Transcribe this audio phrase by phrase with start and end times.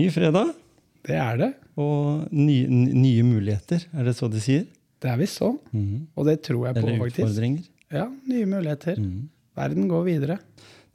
[0.00, 0.52] Ny fredag
[1.06, 1.50] Det er det.
[1.80, 4.66] og nye, nye muligheter, er det så de sier?
[5.00, 5.58] Det er visst sånn.
[5.72, 6.06] Mhm.
[6.16, 7.22] Og det tror jeg på, Eller faktisk.
[7.24, 7.68] utfordringer.
[7.90, 8.98] Ja, nye muligheter.
[9.00, 9.28] Mhm.
[9.56, 10.38] Verden går videre.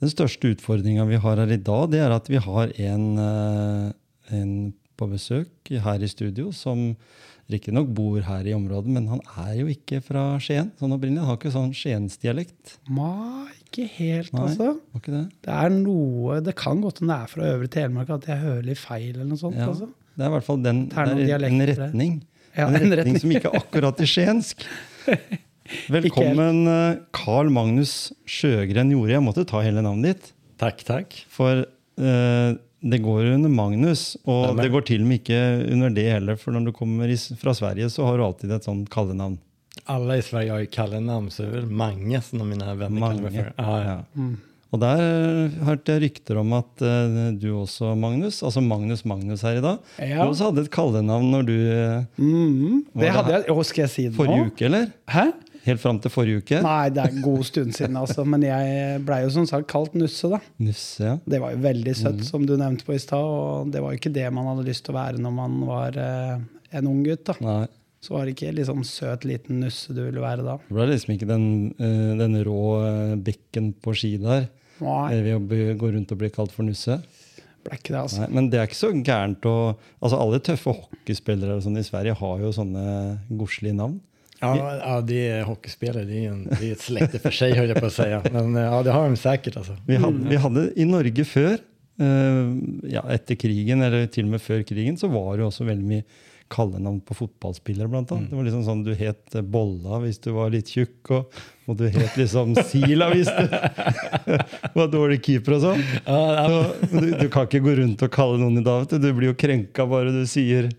[0.02, 3.91] Den største utfordringa vi har her i dag, det er at vi har en, eh,
[4.36, 6.96] en på besøk her i studio som
[7.52, 11.20] riktignok bor her i området, men han er jo ikke fra Skien opprinnelig.
[11.20, 12.77] Han har ikke sånn skiensdialekt.
[12.90, 14.45] Nei, ikke helt, Nei.
[14.48, 14.71] altså.
[14.95, 15.23] Var ikke det?
[15.45, 18.67] Det er noe Det kan godt hende det er fra Øvre Telemark at jeg hører
[18.71, 19.59] litt feil eller noe sånt.
[19.59, 19.70] Ja.
[19.73, 19.90] altså.
[20.15, 22.13] Det er i hvert fall den, en retning.
[22.55, 23.20] Ja, en en retning retning.
[23.20, 24.63] som ikke er akkurat er skiensk.
[25.95, 29.15] Velkommen, eh, Carl Magnus Sjøgren Jorde.
[29.15, 30.32] Jeg måtte ta hele navnet ditt.
[30.62, 31.17] Tack, tack.
[31.34, 34.62] For eh, det går under Magnus, og Stemmer.
[34.62, 35.41] det går til og med ikke
[35.73, 36.37] under det heller.
[36.39, 39.39] For når du kommer i, fra Sverige, så har du alltid et sånt kallenavn.
[39.88, 43.14] Alla i Sverige har ju kallenamn så det är väl Mange som mina vänner kallar
[43.14, 43.44] mig Mange.
[43.44, 43.54] för.
[43.58, 44.04] Ja, ja.
[44.16, 44.38] Mm.
[44.74, 44.98] Og der
[45.64, 49.78] hørte jeg rykter om at eh, du også, Magnus, altså Magnus Magnus her i dag,
[50.02, 50.24] Ja.
[50.26, 52.04] du også hadde et kallenavn når du eh.
[52.96, 54.90] Var Det her- jeg Å, skal jeg si det Forrige uke, eller?
[55.08, 55.32] Hæ?
[55.66, 56.60] Helt fram til forrige uke?
[56.62, 58.26] Nei, det er en god stund siden, altså.
[58.26, 60.38] Men jeg blei jo som sagt kalt Nusse, da.
[60.62, 61.16] Nusse, ja.
[61.26, 62.24] Det var jo veldig søtt, Mhm.
[62.28, 63.18] som du nevnte på i stad.
[63.24, 65.97] Og det var jo ikke det man hadde lyst til å være når man var
[65.97, 66.38] eh,
[66.78, 67.24] en ung gutt.
[67.25, 67.34] da.
[67.41, 67.68] Nei.
[68.06, 70.59] Så var det ikke litt sånn søt liten nusse du ville være da.
[70.67, 71.45] Det ble liksom ikke den,
[71.81, 74.45] eh, den rå eh, bekken på ski der,
[74.83, 76.99] Nei, ved å gå rundt og bli kalt for Nusse.
[77.65, 78.25] ble ikke det, altså.
[78.25, 79.55] Nei, men det er ikke så gærent å
[80.03, 82.83] Altså, alle tøffe hockeyspillere og sånn i Sverige har jo sånne
[83.39, 83.95] godslige navn.
[84.41, 86.03] Ja, ja, det är hockeyspelare.
[86.05, 88.21] Det är, ju en, det är ett släkte för sig höll jag på att säga.
[88.31, 89.77] Men eh, ja, det har de säkert alltså.
[89.88, 91.57] Vi hadde, vi hadde i Norge før,
[91.99, 92.53] eh,
[92.91, 95.88] ja, etter krigen, eller til og med før krigen, så var det jo også veldig
[95.88, 96.03] mye
[96.53, 98.29] kallenavn på fotballspillere, blant annet.
[98.29, 101.79] Det var liksom sånn, Du het eh, Bolla hvis du var litt tjukk, og, og
[101.79, 103.56] du het liksom Sila hvis du
[104.78, 105.83] var dårlig keeper og sånn.
[106.06, 108.97] Ja, ja, Så, du, du kan ikke gå rundt og kalle noen i dag, du.
[109.01, 110.69] Du blir jo krenka bare du sier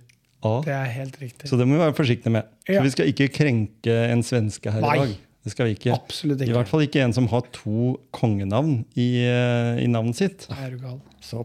[0.47, 0.59] A.
[0.62, 1.49] Det er helt riktig.
[1.50, 2.50] Så det må vi være forsiktige med.
[2.71, 2.83] Ja.
[2.84, 4.93] Vi skal ikke krenke en svenske her Nei.
[4.94, 5.15] i dag.
[5.47, 5.94] Det skal vi ikke.
[5.94, 6.56] Absolutt I ikke.
[6.59, 10.47] hvert fall ikke en som har to kongenavn i, eh, i navnet sitt.
[10.50, 10.97] Er du gal?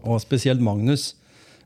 [0.02, 1.12] Og spesielt Magnus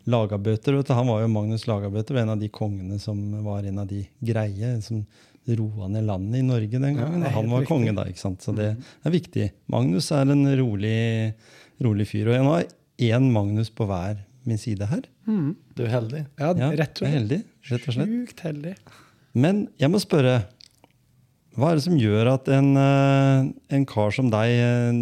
[0.07, 0.77] Lagabøter.
[0.83, 3.87] Du, han var jo Magnus Lagabøter, var en av de kongene som var en av
[3.91, 5.05] de greie som
[5.47, 7.23] roa ned landet i Norge den gangen.
[7.23, 7.69] er og han var riktig.
[7.71, 8.43] konge da, ikke sant?
[8.43, 9.51] så det er viktig.
[9.71, 11.35] Magnus er en rolig,
[11.83, 12.33] rolig fyr.
[12.33, 12.67] Og jeg har
[13.19, 15.03] én Magnus på hver min side her.
[15.27, 15.55] Mhm.
[15.75, 16.25] Du är heldig.
[16.39, 17.13] Ja, Ja, rett og slett.
[17.15, 18.09] heldig, rett og slett.
[18.09, 18.77] Sjukt heldig.
[19.35, 20.45] Men jeg må spørre
[21.57, 24.93] Hva er det som gjør at en, eh, en kar som deg eh,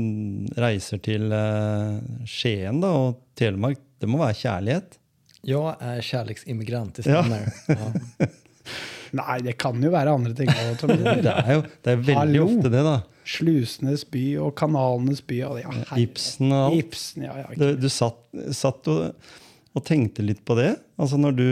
[0.63, 1.99] reiser til eh,
[2.31, 3.79] Skien da, og Telemark?
[4.05, 4.99] Det må være kjærlighet?
[5.45, 7.23] Jag är kärleksimmigrant, det Ja.
[7.25, 7.53] stämmer.
[7.69, 8.27] Ja.
[9.15, 10.49] Nei, det kan jo være andre ting.
[10.51, 12.47] Det er jo det er veldig Hallo.
[12.49, 12.95] ofte det, da.
[13.25, 15.39] Slusenes by og kanalenes by.
[15.47, 16.81] Og, ja, herre- Ibsen og alt.
[16.83, 17.53] Ibsen, ja, ja.
[17.61, 18.19] Du, du satt,
[18.57, 19.15] satt og,
[19.79, 20.73] og tenkte litt på det?
[20.99, 21.47] Altså Når du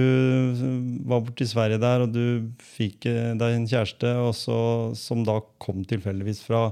[1.06, 4.58] var borte i Sverige der, og du fikk eh, deg en kjæreste, og så,
[4.98, 6.66] som da kom tilfeldigvis fra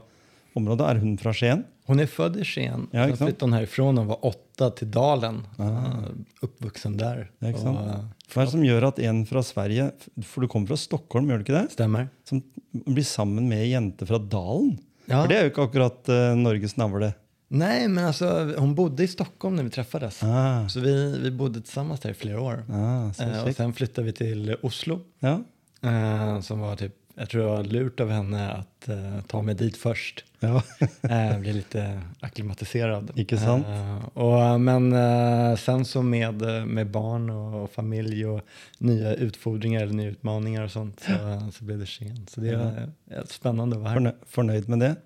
[0.59, 0.89] området.
[0.91, 1.63] Er hun fra Skien?
[1.91, 2.87] Hon är född i Skien.
[2.93, 5.47] Ja, Sen flyttade hon härifrån och var åtta till Dalen.
[5.59, 6.05] Eh,
[6.41, 7.31] Uppvuxen där.
[7.39, 7.49] Ja?
[7.49, 9.89] Och, eh, Hva er det som gjør at en fra Sverige,
[10.23, 11.73] for du kommer fra Stockholm, gjør du ikke det?
[11.75, 12.09] stämmer.
[12.29, 12.43] Som
[12.87, 14.77] blir sammen med ei jente fra Dalen?
[15.11, 15.23] Ja.
[15.25, 17.13] For det er jo ikke akkurat eh, Norges navle.
[17.51, 20.23] Nej, men alltså hon bodde i Stockholm när vi träffades.
[20.23, 22.65] Ah, Så vi, vi bodde tillsammans där i flera år.
[22.71, 25.01] ah, så Eh, och sen flyttade vi till Oslo.
[25.19, 25.41] Ja.
[25.83, 29.55] Eh, som var typ, jag tror det var lurt av henne att eh, ta mig
[29.55, 30.25] dit först.
[30.41, 30.63] Ja.
[31.03, 33.11] Eh, bli lite akklimatiserad.
[33.17, 33.67] Icke sant?
[33.69, 38.41] Eh, och, men eh, sen så med, med barn och, och familj och
[38.79, 41.13] nya utfordringar eller nya utmaningar och sånt så,
[41.59, 42.31] så blev det sent.
[42.31, 43.97] Så det är eh, spännande att vara här.
[44.01, 44.97] Fornø fornøyd med det?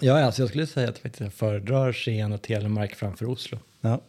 [0.00, 3.58] Ja, alltså jag skulle säga att faktiskt jag föredrar Skien och Telemark framför Oslo.
[3.80, 4.00] Ja.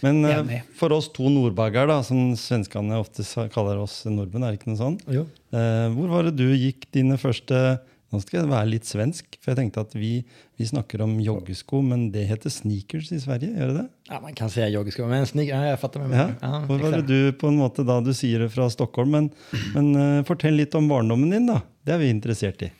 [0.00, 4.52] Men eh, for oss to nordbagger, da, som svenskene ofte sa- kaller oss nordmenn, er
[4.54, 4.98] det ikke noe sånn?
[5.10, 5.24] Jo.
[5.54, 7.78] Eh, hvor var det du gikk dine første
[8.14, 10.12] Nå skal jeg være litt svensk, for jeg tenkte at vi,
[10.60, 13.86] vi snakker om joggesko, men det heter sneakers i Sverige, gjør det det?
[14.12, 16.28] Ja, man kan säga joggesko, men sneaker, ja, jag fattar vad du Ja.
[16.44, 19.30] Ja, Hvor var det du på en måte da du sier det fra Stockholm, men,
[19.74, 21.58] men eh, fortell litt om barndommen din, da.
[21.82, 22.70] Det er vi interessert i.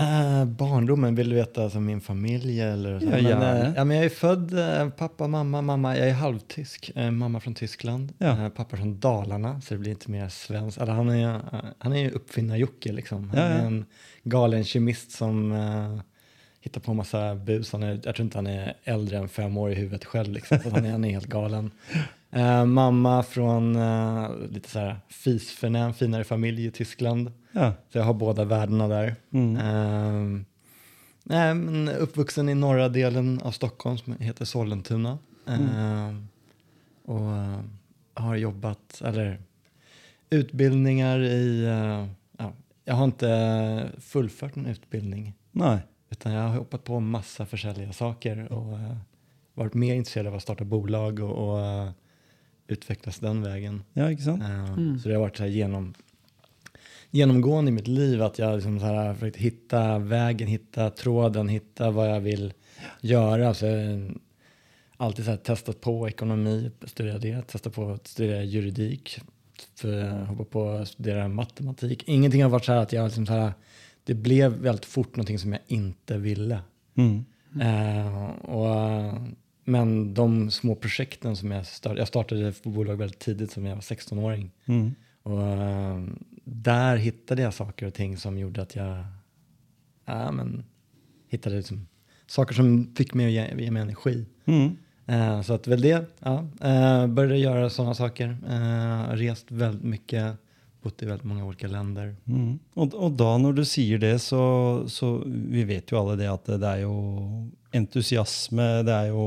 [0.00, 3.06] Uh, barndomen, vill du veta alltså min familj eller så?
[3.06, 3.58] Ja, men, gärna.
[3.66, 6.90] eh, ja, men jag är född, eh, pappa, mamma, mamma, jag är halvtysk.
[6.94, 8.44] Eh, mamma från Tyskland, Ja.
[8.44, 10.78] Eh, pappa från Dalarna, så det blir inte mer svenskt.
[10.80, 11.40] Alltså, han är,
[11.78, 13.30] han är ju uppfinnar-Jocke liksom.
[13.30, 13.54] Han Ja, ja.
[13.54, 13.84] är en
[14.24, 15.52] galen kemist som
[16.60, 17.72] hittar på massa bus.
[17.72, 20.58] Han är, jag tror inte han är äldre än fem år i huvudet själv liksom,
[20.58, 21.70] så han är, han är helt galen.
[22.30, 27.32] Eh, mamma från uh, lite så här fisförnäm, finare familj i Tyskland.
[27.52, 27.72] Ja.
[27.88, 29.16] Så jag har båda världarna där.
[29.32, 30.44] Mm.
[31.24, 35.18] Nej, men uppvuxen i norra delen av Stockholm som heter Sollentuna.
[35.46, 36.28] Ehm,
[37.04, 37.60] och eh,
[38.14, 39.38] har jobbat, eller
[40.30, 42.06] utbildningar i, eh,
[42.38, 42.52] ja,
[42.84, 45.34] jag har inte fullfört en utbildning.
[45.52, 45.78] Nej.
[46.10, 48.96] Utan jag har hoppat på massa försäljliga saker och eh,
[49.54, 51.90] varit mer intresserad av att starta bolag och, och eh,
[52.70, 53.82] utvecklas den vägen.
[53.92, 54.42] Ja, ikke sant?
[54.42, 55.94] Eh, Så det har varit så här genom,
[57.10, 61.48] genomgående i mitt liv att jag liksom så här har försökt hitta vägen, hitta tråden,
[61.48, 62.52] hitta vad jag vill
[63.00, 63.54] göra.
[63.54, 64.14] Så jag har
[64.96, 69.20] alltid så här testat på ekonomi, studera det, testat på att studera juridik,
[69.74, 72.04] för, hoppa på att studera matematik.
[72.06, 73.52] Ingenting har varit så här att jag liksom så här,
[74.04, 76.60] det blev väldigt fort någonting som jag inte ville.
[76.94, 77.24] Mm.
[77.60, 79.12] Eh, och,
[79.70, 83.82] men de små projekten som jag startade, jag startade bolag väldigt tidigt som jag var
[83.82, 84.50] 16-åring.
[84.64, 84.94] Mm.
[85.22, 86.04] Och eh,
[86.44, 89.04] där hittade jag saker och ting som gjorde att jag
[90.04, 90.64] ja, men,
[91.28, 91.86] hittade liksom,
[92.26, 94.26] saker som fick mig att ge, ge mig energi.
[94.44, 94.76] Mm.
[95.06, 98.36] Eh, så att väl det, ja, eh, började göra sådana saker.
[99.16, 100.36] Rest väldigt mycket,
[100.82, 102.14] bott i väldigt många olika länder.
[102.24, 102.58] Mm.
[102.74, 104.42] Og, og da når du sier det, så,
[104.88, 106.94] så Vi vet jo alle det at det er jo
[107.76, 109.26] entusiasme, det er jo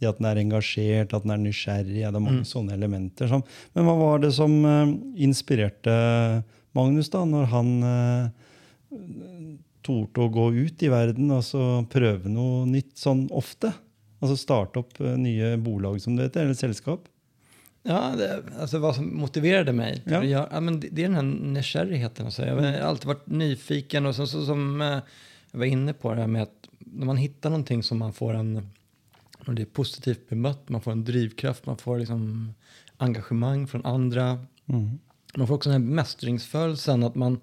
[0.00, 2.02] det at den er engasjert, at den nysgjerrig.
[2.02, 3.30] Ja, det er mange sånne elementer.
[3.30, 5.94] Som, men hva var det som eh, inspirerte
[6.76, 8.96] Magnus da, når han eh,
[9.86, 13.72] torde å gå ut i verden og så prøve noe nytt sånn ofte?
[14.18, 17.08] Altså starte opp eh, nye bolag, som det heter, eller selskap?
[17.88, 20.02] Ja, det, alltså vad som motiverade mig.
[20.04, 20.24] Ja.
[20.24, 20.48] Ja.
[20.50, 22.26] ja, men det, det är den här nykärrigheten.
[22.26, 22.46] Alltså.
[22.46, 24.98] Jag har alltid varit nyfiken och sen så som eh,
[25.50, 28.34] jag var inne på det här med att när man hittar någonting som man får
[28.34, 28.70] en,
[29.46, 32.54] och det är positivt bemött, man får en drivkraft, man får liksom
[32.96, 34.38] engagemang från andra.
[34.66, 34.98] Mm.
[35.36, 37.40] Man får också den här mästringsfödelsen att man,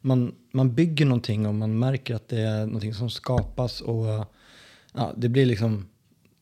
[0.00, 4.26] man, man bygger någonting och man märker att det är någonting som skapas och
[4.92, 5.86] ja, det blir liksom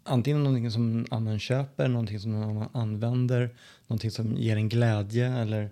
[0.07, 3.51] antingen någonting som någon annan köper, någonting som någon annan använder,
[3.87, 5.71] någonting som ger en glädje eller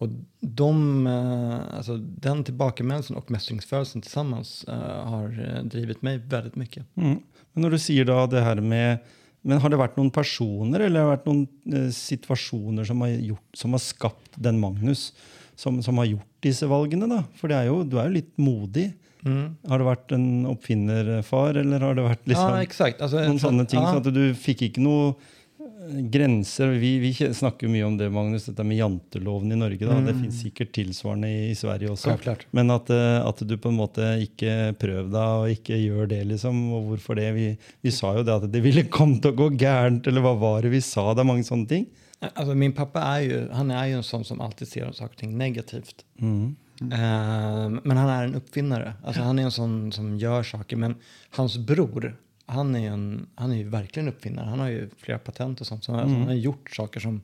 [0.00, 0.08] och
[0.40, 6.86] de, eh, alltså den tillbakamälelsen och mästringsfödelsen tillsammans eh, har eh, drivit mig väldigt mycket.
[6.94, 7.18] Mm.
[7.52, 8.98] Men när du säger då det här med
[9.40, 13.48] Men har det varit någon personer eller har det varit någon situationer som har, gjort,
[13.54, 15.12] som har skapat den Magnus,
[15.54, 17.22] som, som har gjort dessa valgen då?
[17.34, 18.92] För det är ju, du är ju lite modig.
[19.26, 19.56] Mm.
[19.68, 23.02] Har det vært en oppfinnerfar, eller har det vært liksom ja, exakt.
[23.04, 23.82] Alltså, noen sånne ting?
[23.82, 23.92] ja.
[23.92, 25.12] Sånn at du fikk ikke noe
[25.60, 26.72] eh, grenser.
[26.80, 29.84] Vi, vi snakker mye om det, Magnus, dette med janteloven i Norge.
[29.84, 30.00] da.
[30.08, 32.14] Det finnes sikkert tilsvarende i, i Sverige også.
[32.14, 32.46] Självklart.
[32.56, 36.22] Men at, eh, at du på en måte ikke prøv deg og ikke gjør det,
[36.32, 36.62] liksom.
[36.78, 37.30] Og hvorfor det?
[37.36, 37.48] Vi,
[37.84, 40.64] vi sa jo det at det ville komme til å gå gærent, eller hva var
[40.64, 41.10] det vi sa?
[41.12, 41.90] Det er mange sånne ting.
[42.20, 45.16] Alltså, min pappa är ju, han är ju en sån som alltid ser saker och
[45.16, 46.04] ting negativt.
[46.20, 46.56] Mm.
[46.80, 48.94] Eh, men han är en uppfinnare.
[49.04, 50.76] Alltså, han är en sån som gör saker.
[50.76, 50.94] Men
[51.30, 54.46] hans bror, han är, en, han är ju verkligen uppfinnare.
[54.48, 55.84] Han har ju flera patent och sånt.
[55.84, 56.14] Så han, Mm.
[56.18, 57.22] han har gjort saker som...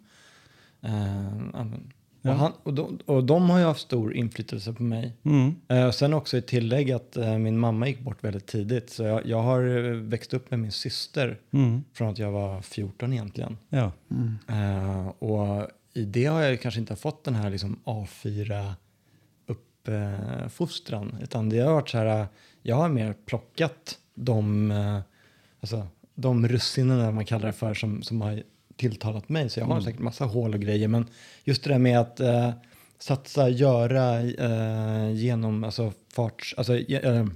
[0.82, 1.26] eh,
[2.22, 5.12] och, han, och, de, och de har ju haft stor inflytelse på mig.
[5.22, 5.54] Mm.
[5.68, 8.90] Eh, sen också i tillägg att eh, min mamma gick bort väldigt tidigt.
[8.90, 11.84] Så jag, jag har eh, växt upp med min syster Mm.
[11.92, 13.58] från att jag var 14 egentligen.
[13.68, 13.92] Ja.
[14.48, 18.72] Eh, och i det har jag kanske inte fått den här liksom A4
[19.88, 21.18] uppfostran.
[21.22, 22.26] utan det har varit så här,
[22.62, 24.98] jag har mer plockat de, eh,
[25.60, 28.42] alltså, de russinerna man kallar det för som, som har
[28.76, 29.50] tilltalat mig.
[29.50, 30.88] Så jag har säkert massa hål och grejer.
[30.88, 31.06] Men
[31.44, 32.50] just det där med att eh,
[32.98, 37.26] satsa, göra eh, genom, alltså farts, alltså, eh,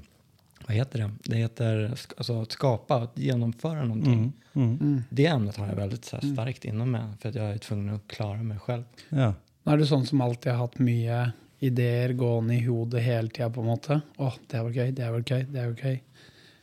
[0.66, 1.10] vad heter det?
[1.24, 4.32] Det heter sk- alltså, att skapa, att genomföra någonting.
[4.52, 4.78] Mm.
[4.80, 5.02] Mm.
[5.10, 7.94] Det ämnet har jag väldigt så här, starkt inom mig för att jag är tvungen
[7.94, 8.84] att klara mig själv.
[9.08, 9.34] Ja.
[9.64, 13.60] Er du sånn som alltid har hatt mye ideer gående i hodet hele tida, på
[13.60, 14.00] en måte.
[14.16, 16.00] Å, det var gøy, det var gøy, det var gøy.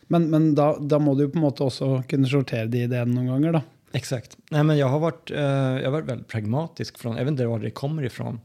[0.07, 3.33] Men, men da, da må du på en måte også kunne sortere de ideene noen
[3.33, 3.63] ganger, da.
[3.97, 4.37] Exakt.
[4.51, 6.97] Nej, men jag har varit, eh, jag har varit väldigt pragmatisk.
[6.97, 8.39] Från, jag vet inte var det kommer ifrån.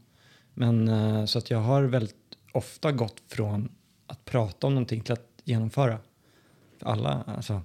[0.53, 2.15] Men eh, så att jag har väldigt
[2.51, 3.69] ofta gått från
[4.07, 5.97] att prata om någonting till att genomföra.
[6.79, 7.61] För alla, alltså.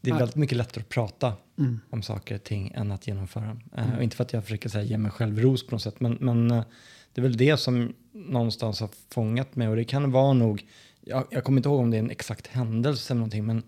[0.00, 1.80] det är väldigt mycket lättare att prata Mm.
[1.90, 3.56] om saker och ting än att genomföra.
[3.76, 6.00] Eh, och inte för att jag försöker säga, ge mig själv ros på något sätt,
[6.00, 6.64] men, men
[7.12, 10.66] det är väl det som någonstans har fångat mig och det kan vara nog,
[11.00, 13.62] jag, jag kommer inte ihåg om det är en exakt händelse eller någonting, men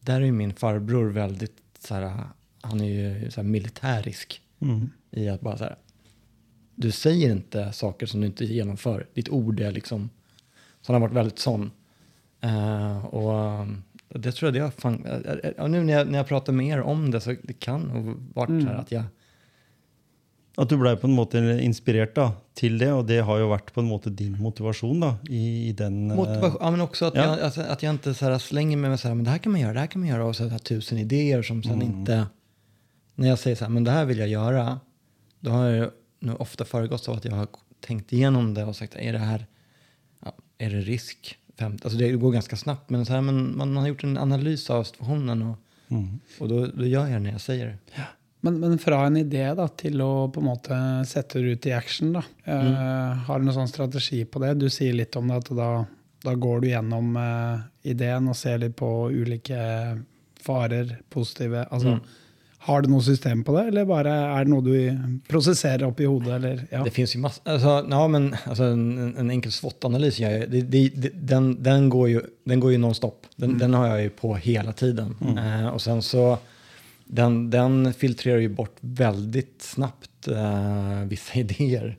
[0.00, 2.20] där är ju min farbror väldigt så här,
[2.60, 4.90] han är ju så här militärisk Mm.
[5.10, 5.76] i att bara så här,
[6.74, 10.10] du säger inte saker som du inte genomför, ditt ord är liksom,
[10.82, 11.70] så han har varit väldigt sån.
[12.40, 13.66] Eh, och
[14.08, 16.52] det tror jag det har fan, eh, eh, ja, nu när jag, när jag pratar
[16.52, 18.80] med er om det så det kan nog varit så här Mm.
[18.80, 19.04] att jag,
[20.56, 23.72] At du blei på en måte inspirert da, til det, og det har jo vært
[23.74, 27.14] på en måte din motivasjon da, i, i den eh, motivation, ja, men också att,
[27.14, 27.22] ja.
[27.24, 29.38] jag, alltså, att jag inte så här slänger mig med så här, men det här
[29.38, 31.72] kan man göra, det här kan man göra och så här tusen idéer som sen
[31.72, 31.86] Mm.
[31.86, 32.26] inte,
[33.14, 34.80] när jag säger så här, men det här vill jag göra,
[35.40, 37.48] då har jag nu ofta föregått av att jag har
[37.80, 39.46] tänkt igenom det och sagt, är det här,
[40.24, 41.38] ja, är det risk?
[41.58, 44.70] Fem, alltså det går ganska snabbt, men, så här, men man har gjort en analys
[44.70, 45.56] av situationen och,
[45.88, 46.18] Mm.
[46.40, 47.78] och då, då gör jag det när jag säger det.
[48.46, 51.74] Men, men fra en idé da, til å på en måte sette det ut i
[51.76, 52.22] action, da.
[52.46, 54.54] Eh, har du noen sånn strategi på det?
[54.60, 55.70] Du sier litt om det, at da,
[56.24, 59.58] da går du gjennom eh, ideen og ser litt på ulike
[60.46, 62.22] farer, positive altså, Mm.
[62.66, 66.08] Har du noe system på det, eller bare er det noe du prosesserer opp i
[66.08, 66.32] hodet?
[66.34, 66.80] Eller, ja.
[66.82, 70.18] Det finns ju massor, alltså, ja, men, alltså, en, en enkel SWOT-analys,
[71.14, 73.26] den, den, går ju, den går ju nonstop.
[73.36, 75.14] Den, den har jag ju på hela tiden.
[75.38, 76.38] Eh, och sen så,
[77.06, 81.98] den, den filtrerar ju bort väldigt snabbt eh, vissa idéer.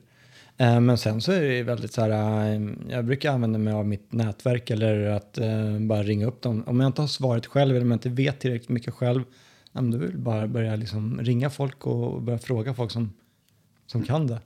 [0.56, 3.86] Eh, men sen så är det väldigt så här, eh, jag brukar använda mig av
[3.86, 6.64] mitt nätverk eller att eh, bara ringa upp dem.
[6.66, 9.22] Om jag inte har svaret själv eller om jag inte vet tillräckligt mycket själv,
[9.72, 13.12] ja, men då vill jag bara börja liksom ringa folk och börja fråga folk som,
[13.86, 14.38] som kan det.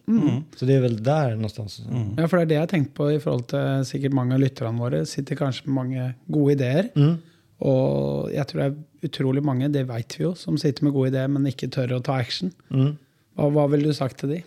[0.56, 1.82] Så det är väl där någonstans.
[1.90, 2.14] Mm.
[2.18, 4.40] ja, for det er det jeg har tenkt på i forhold til sikkert mange av
[4.40, 5.06] lytterne våre.
[5.06, 6.88] Sitter kanskje med mange gode ideer.
[6.94, 7.16] Mm.
[7.62, 11.12] Og jeg tror det er utrolig mange, det vet vi jo, som sitter med gode
[11.12, 12.50] ideer, men ikke tør å ta action.
[12.74, 12.96] Mm.
[13.38, 14.40] Hva, hva ville du sagt til de?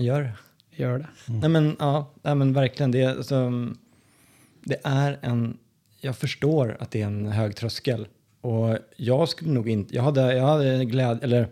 [0.00, 0.34] Gör det.
[0.78, 1.10] Gjør det.
[1.28, 2.90] Nej men, ja, nej, men verkligen.
[2.90, 3.50] Det, är, alltså,
[4.64, 5.58] det är en...
[6.00, 8.06] Jag förstår att det är en hög tröskel.
[8.40, 9.94] Och jag skulle nog inte...
[9.94, 10.72] Jag hade, jag hade
[11.22, 11.48] eller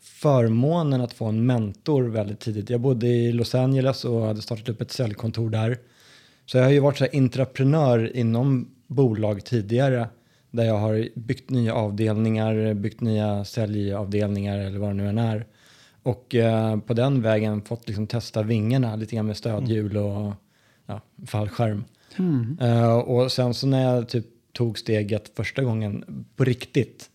[0.00, 2.70] förmånen att få en mentor väldigt tidigt.
[2.70, 5.78] Jag bodde i Los Angeles och hade startat upp ett säljkontor där.
[6.46, 10.08] Så jag har ju varit så här intraprenör inom bolag tidigare.
[10.50, 15.46] Där jag har byggt nya avdelningar, byggt nya säljavdelningar eller vad det nu än är.
[16.02, 20.32] Och eh, på den vägen fått liksom testa vingarna lite grann med stödhjul och
[20.86, 21.84] ja, fallskärm.
[22.60, 27.10] Eh, och sen så när jag typ tog steget första gången på riktigt,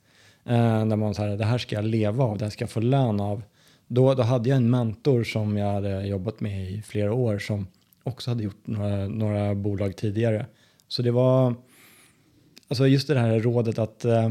[0.45, 2.79] eh, när man sa det här ska jag leva av, det här ska jag få
[2.79, 3.43] lön av.
[3.87, 7.67] Då, då hade jag en mentor som jag hade jobbat med i flera år som
[8.03, 10.45] också hade gjort några, några bolag tidigare.
[10.87, 11.55] Så det var,
[12.67, 14.29] alltså just det här rådet att eh,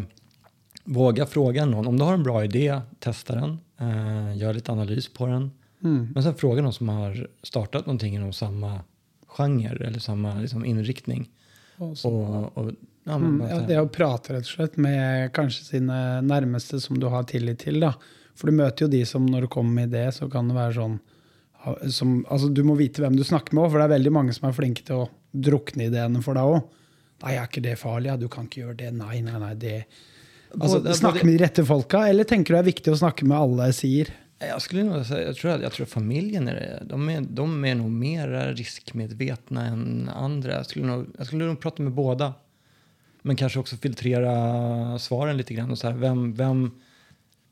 [0.85, 1.87] våga fråga någon.
[1.87, 3.59] Om du har en bra idé, testa den.
[3.81, 5.51] Eh, gör lite analys på den.
[5.85, 6.09] Mm.
[6.15, 8.81] Men sen fråga någon som har startat någonting inom samma
[9.27, 11.29] genre eller samma liksom, inriktning.
[11.95, 12.73] Så- Och, och,
[13.05, 17.07] ja, Mm, ja, det å prate rett og slett med kanskje sine nærmeste som du
[17.07, 17.81] har tillit til.
[17.81, 17.95] da.
[18.35, 20.73] For du møter jo de som når du kommer med idé, så kan det være
[20.75, 20.99] sånn
[21.65, 24.33] ha- som, altså Du må vite hvem du snakker med for det er veldig mange
[24.35, 26.63] som er flinke til å drukne ideene for deg òg.
[27.23, 28.07] Nei, er ikke det farlig?
[28.11, 28.91] Ja, du kan ikke gjøre det.
[28.95, 29.85] Nei, nei, nei, det
[30.53, 33.39] Altså, Både- med de rette folka, eller tenker du det er viktig å snakke med
[33.39, 34.11] alle sier?
[34.39, 36.83] Jag skulle nog säga, jag tror, att- jag tror att familjen är det.
[36.89, 40.53] De är, de är nog mer riskmedvetna än andra.
[40.53, 42.35] Jag skulle, nog, jag skulle nog prata med båda.
[43.23, 45.71] Men kanske också filtrera svaren lite grann.
[45.71, 46.71] Och så här, vem, vem,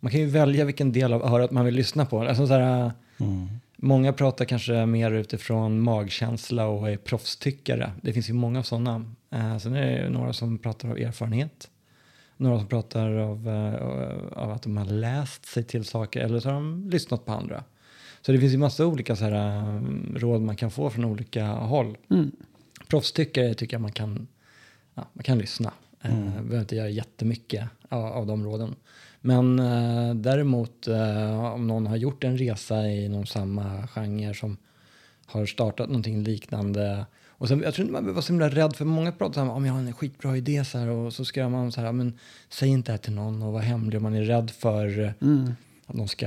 [0.01, 2.23] man kan ju välja vilken del av örat man vill lyssna på.
[2.23, 3.49] Alltså så här, Mm.
[3.77, 7.93] Många pratar kanske mer utifrån magkänsla och är proffstyckare.
[8.03, 9.05] Det finns ju många sådana.
[9.31, 11.71] Eh, sen är det några som pratar av erfarenhet.
[12.37, 16.49] Några som pratar av, eh, av att de har läst sig till saker eller så
[16.49, 17.65] har de lyssnat på andra.
[18.21, 19.81] Så det finns ju massa olika så här, eh,
[20.15, 21.97] råd man kan få från olika håll.
[22.11, 22.31] Mm.
[22.89, 24.29] Proffstyckare tycker jag man kan,
[24.95, 25.73] ja, man kan lyssna.
[26.03, 28.75] Eh, behöver inte göra jättemycket av, av de råden.
[29.21, 34.57] Men eh, däremot eh, om någon har gjort en resa inom samma genre som
[35.27, 37.07] har startat någonting liknande.
[37.41, 39.51] Och sen, jag tror inte man behöver vara så himla rädd för många pratar om
[39.51, 42.19] om jag har en skitbra idé så här, och så ska man så här, men
[42.49, 45.53] säg inte det här till någon och var hemlig om man är rädd för Mm.
[45.87, 46.27] att de ska,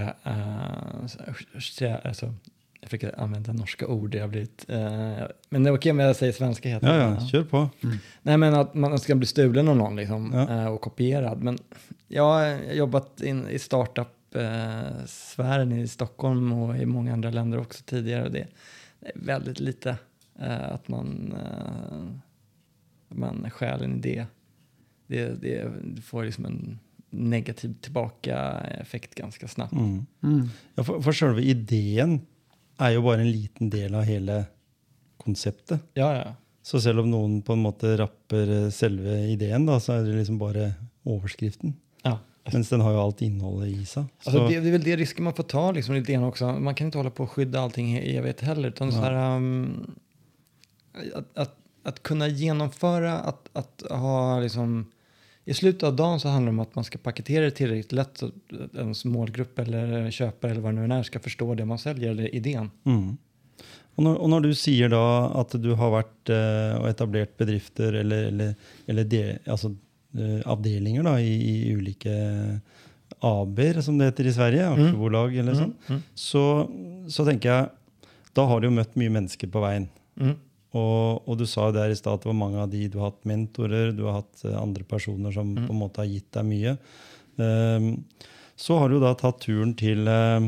[1.78, 2.34] säga- alltså,
[2.82, 4.78] jag försöker använda norska ord, det har blivit, eh,
[5.50, 7.18] men det är okej om jag säger svenska heter Ja, det.
[7.22, 7.70] ja, kjør på.
[8.22, 10.62] Nej men att man ska bli stulen av någon liksom, Ja.
[10.62, 11.44] eh, och kopierad.
[11.44, 11.58] Men
[12.08, 18.24] jag har jobbat in, i startup-sfären i Stockholm och i många andra länder också tidigare.
[18.24, 18.40] Och det,
[19.02, 19.96] är väldigt lite
[20.40, 22.08] att man, uh,
[23.18, 24.26] man stjäl en idé.
[25.08, 29.74] Det, det, du får liksom en negativ tillbaka-effekt ganska snabbt.
[29.74, 30.06] Mm.
[30.24, 30.50] Mm.
[30.76, 32.22] Ja, for, for selve ideen
[32.82, 34.46] er jo bare en liten del av hele
[35.22, 35.80] konseptet.
[35.94, 36.34] Ja, ja.
[36.64, 40.16] Så selv om noen på en måte rapper eh, selve ideen, da, så er det
[40.22, 40.74] liksom bare
[41.04, 41.76] overskriften.
[42.04, 42.20] ja.
[42.52, 43.86] Mens den har jo alt innholdet i.
[43.86, 46.52] Så, Alltså, det, det är väl det risken man får ta liksom, grann också.
[46.52, 48.70] Man kan inte hålla på och skydda allting i evighet heller.
[48.70, 49.96] Utan så här, um,
[51.16, 54.86] att, att, att kunna genomföra, att, att ha liksom...
[55.46, 58.18] I slutet av dagen så handlar det om att man ska paketera det tillräckligt lätt
[58.18, 61.78] så att ens målgrupp eller köpare eller vad det nu är ska förstå det man
[61.78, 62.72] säljer eller idén.
[62.86, 63.18] mm.
[63.96, 65.02] og, når, og når du sier da
[65.42, 68.56] at du har vært eh, og etablert bedrifter eller, eller,
[68.88, 69.76] eller de, altså,
[70.18, 72.16] eh, avdelinger da, i, i ulike
[73.20, 76.02] AB-er, som det heter i Sverige, aksjebolag eller sånn, mm.
[76.16, 76.46] så,
[77.12, 77.70] så tenker jeg
[78.34, 79.86] da har du jo møtt mye mennesker på veien.
[80.74, 80.80] Mm.
[80.82, 82.98] Og, og du sa jo der i stad at det var mange av de du
[83.00, 86.32] har hatt mentorer, du har hatt eh, andre personer som på en måte har gitt
[86.34, 86.74] deg mye.
[87.38, 87.92] Ehm,
[88.58, 90.48] så har du da tatt turen til eh,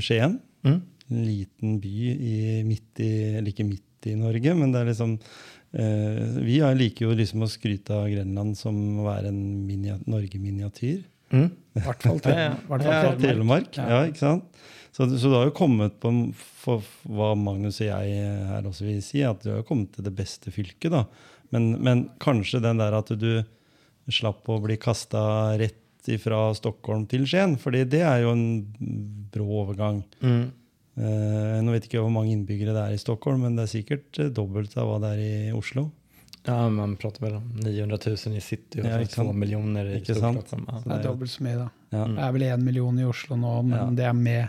[0.00, 0.38] Skien.
[0.64, 0.80] Mm.
[1.10, 2.32] En liten by i,
[2.68, 5.14] midt i Eller ikke midt i Norge, men det er liksom
[5.72, 9.96] eh, Vi er- liker jo liksom å skryte av Grenland som å være en minia,
[10.06, 11.00] Norge-miniatyr.
[11.32, 11.48] Mm.
[11.76, 13.14] I hvert fall Ja, ja.
[13.20, 13.72] Telemark.
[13.72, 13.88] hvert fall Ja.
[13.88, 14.02] Ja.
[14.02, 14.60] Ja, ikke sant?
[14.98, 18.16] Så, så du har jo kommet på en- for hva Magnus og jeg
[18.50, 20.90] her også vil si, at du har jo kommet til det beste fylket.
[20.90, 21.04] da.
[21.54, 23.44] Men, men kanskje den der at du
[24.10, 25.78] slapp å bli kasta rett
[26.22, 28.44] fra Stockholm til Skien, fordi det er jo en
[29.30, 30.02] brå overgang.
[30.24, 30.50] Mm.
[30.98, 34.18] Eh, nå vet ikke hvor mange innbyggere det er i Stockholm, men det er sikkert
[34.18, 35.90] eh, dobbelt av hva det er i Oslo.
[36.48, 39.14] Ja, man pratar väl om 900 000 i city och Ja, exakt.
[39.28, 40.16] två miljoner i Ikke.
[40.16, 40.32] Ja.
[40.32, 41.68] Det er dobbelt så mye, da.
[41.92, 42.04] Ja.
[42.08, 43.90] Det er vel én million i Oslo nå, men Ja.
[43.90, 44.48] det er med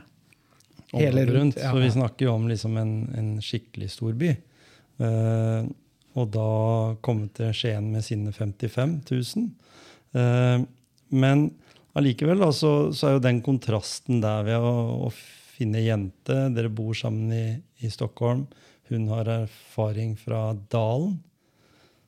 [0.93, 1.60] hele rundt.
[1.60, 4.34] Så vi snakker jo om liksom en, en skikkelig storby.
[5.00, 5.69] Eh,
[6.19, 6.50] og da
[7.05, 9.50] komme til Skien med sine 55 000.
[10.17, 10.65] Eh,
[11.10, 11.46] men
[11.98, 14.74] allikevel da, så, så er jo den kontrasten der ved å,
[15.08, 15.13] å
[15.60, 17.46] finne jente Dere bor sammen i,
[17.86, 18.48] i Stockholm.
[18.89, 21.19] Hun har erfaring fra Dalen.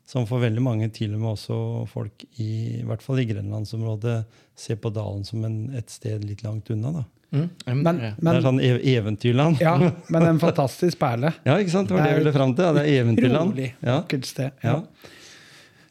[0.08, 4.18] Som for veldig mange, til og med også folk i, i hvert fall i grenlandsområdet,
[4.60, 6.92] ser på Dalen som en, et sted litt langt unna.
[6.98, 7.04] da.
[7.32, 7.46] Mm.
[7.66, 9.62] Ja, men Men, det er sånn ev eventyrland.
[9.64, 9.78] ja,
[10.12, 11.32] men en fantastisk perle.
[11.48, 11.88] Ja, ikke sant?
[11.88, 12.66] Det var det jeg ville fram til.
[12.68, 13.54] Ja, det er eventyrland.
[13.56, 14.52] Rolig, Ja, vakkert sted.
[14.64, 14.82] ja.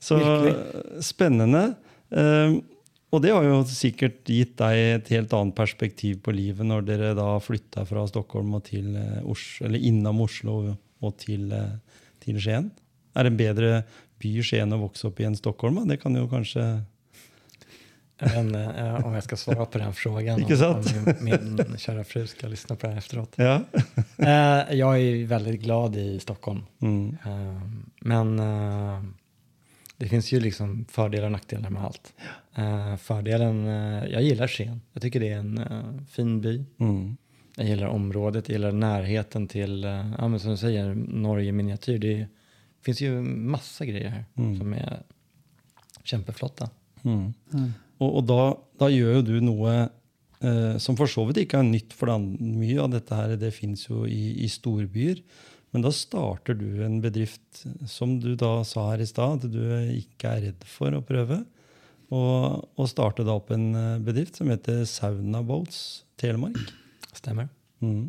[0.00, 1.02] Så Virkelig.
[1.04, 1.62] spennende.
[2.10, 2.62] Um,
[3.12, 7.10] og det har jo sikkert gitt deg et helt annet perspektiv på livet når dere
[7.18, 10.54] da flytta fra Stockholm og til eh, Oslo, eller innom Oslo
[11.02, 11.72] og til, eh,
[12.22, 12.68] til Skien.
[13.16, 13.72] Er det en bedre
[14.22, 15.80] by Skien å vokse opp i enn Stockholm?
[15.90, 16.84] Det kan jo kanskje
[18.22, 20.42] Inte eh, om jag ska svara på den frågan.
[20.44, 20.84] Om, om
[21.20, 23.32] min, min kära fru ska lyssna på det här efteråt.
[23.36, 23.62] Ja.
[24.16, 26.62] Eh, jag är väldigt glad i Stockholm.
[26.82, 27.16] Mm.
[27.24, 27.62] Eh,
[28.00, 29.02] men eh,
[29.96, 32.12] det finns ju liksom fördelar och nackdelar med allt.
[32.54, 34.80] Eh, fördelen, eh, jag gillar Skien.
[34.92, 36.64] Jag tycker det är en eh, fin by.
[36.78, 37.16] Mm.
[37.56, 41.98] Jag gillar området, jag gillar närheten till, eh, ja men som du säger, Norge miniatyr.
[41.98, 42.26] Det
[42.84, 44.58] finns ju massa grejer här Mm.
[44.58, 45.02] som är
[46.04, 46.70] kämpeflotta.
[47.02, 47.32] Mm.
[47.52, 47.72] Mm.
[48.00, 48.42] Og, og da,
[48.80, 49.74] da gjør jo du noe
[50.40, 53.36] eh, som for så vidt ikke er nytt, for det an- mye av dette her
[53.40, 55.20] det fins jo i, i storbyer.
[55.70, 59.60] Men da starter du en bedrift som du da sa her i stad, at du
[59.94, 61.42] ikke er redd for å prøve.
[62.10, 66.58] Og, og starte da opp en eh, bedrift som heter Sauna Boats Telemark.
[67.14, 67.46] Stämmer?
[67.84, 68.08] Mm.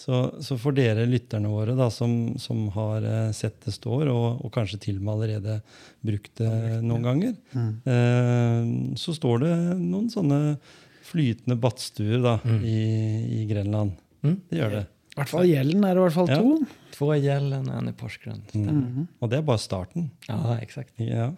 [0.00, 4.38] Så, så for dere lytterne våre da, som, som har eh, sett det står, og,
[4.46, 5.58] og kanskje til og med allerede
[6.00, 6.52] brukt det
[6.88, 7.72] noen ganger, Mm.
[7.84, 10.38] eh, så står det noen sånne
[11.10, 12.62] flytende badstuer da, Mm.
[12.64, 12.78] i,
[13.42, 13.92] i Grenland.
[14.24, 14.38] Mm.
[14.48, 14.86] Det gjør det.
[15.10, 16.36] I hvert fall gjelden er i hvert fall Ja.
[16.40, 16.66] to.
[16.94, 18.42] Två i Gällen och en i Porsgrunn.
[18.54, 19.06] Mhm.
[19.20, 20.10] Og det er bare starten.
[20.28, 20.92] Ja, exakt.
[21.00, 21.30] Ja.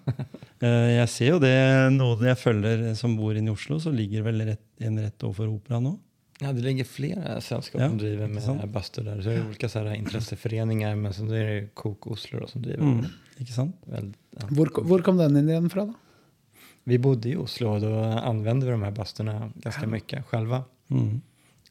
[0.62, 1.52] Eh, jeg ser jo det,
[1.94, 5.82] noen jeg følger som bor inne i Oslo, så ligger rett, en rett overfor operaen
[5.88, 5.98] nå.
[6.42, 8.64] Ja, det ligger flera sällskap Ja, som driver med sant.
[8.64, 9.22] bastu där.
[9.22, 12.62] Så det är olika så här intresseföreningar, men så är det Kok Oslo då, som
[12.62, 12.82] driver.
[12.82, 13.04] Mm.
[13.38, 13.76] Ikke sant?
[13.84, 14.46] Väldigt, ja.
[14.50, 15.94] Hvor, hvor kom den ideen fra, da?
[16.84, 20.64] Vi bodde i Oslo och då använde vi de här basturna ganska mycket själva.
[20.88, 21.20] Mm.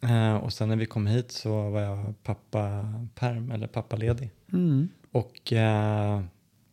[0.02, 4.30] Eh, och sen när vi kom hit så var jag pappa perm eller pappaledig.
[4.54, 4.90] Mm.
[5.12, 6.22] Och eh,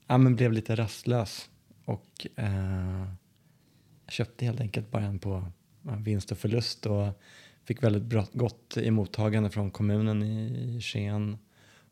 [0.07, 1.51] ja, men blev lite rastlös.
[1.85, 3.05] Och eh,
[4.09, 5.45] köpte helt enkelt bara en på
[5.83, 6.87] ja, vinst och förlust.
[6.87, 7.07] Och
[7.69, 11.39] fick väldigt bra, gott emottagande från kommunen i Skien.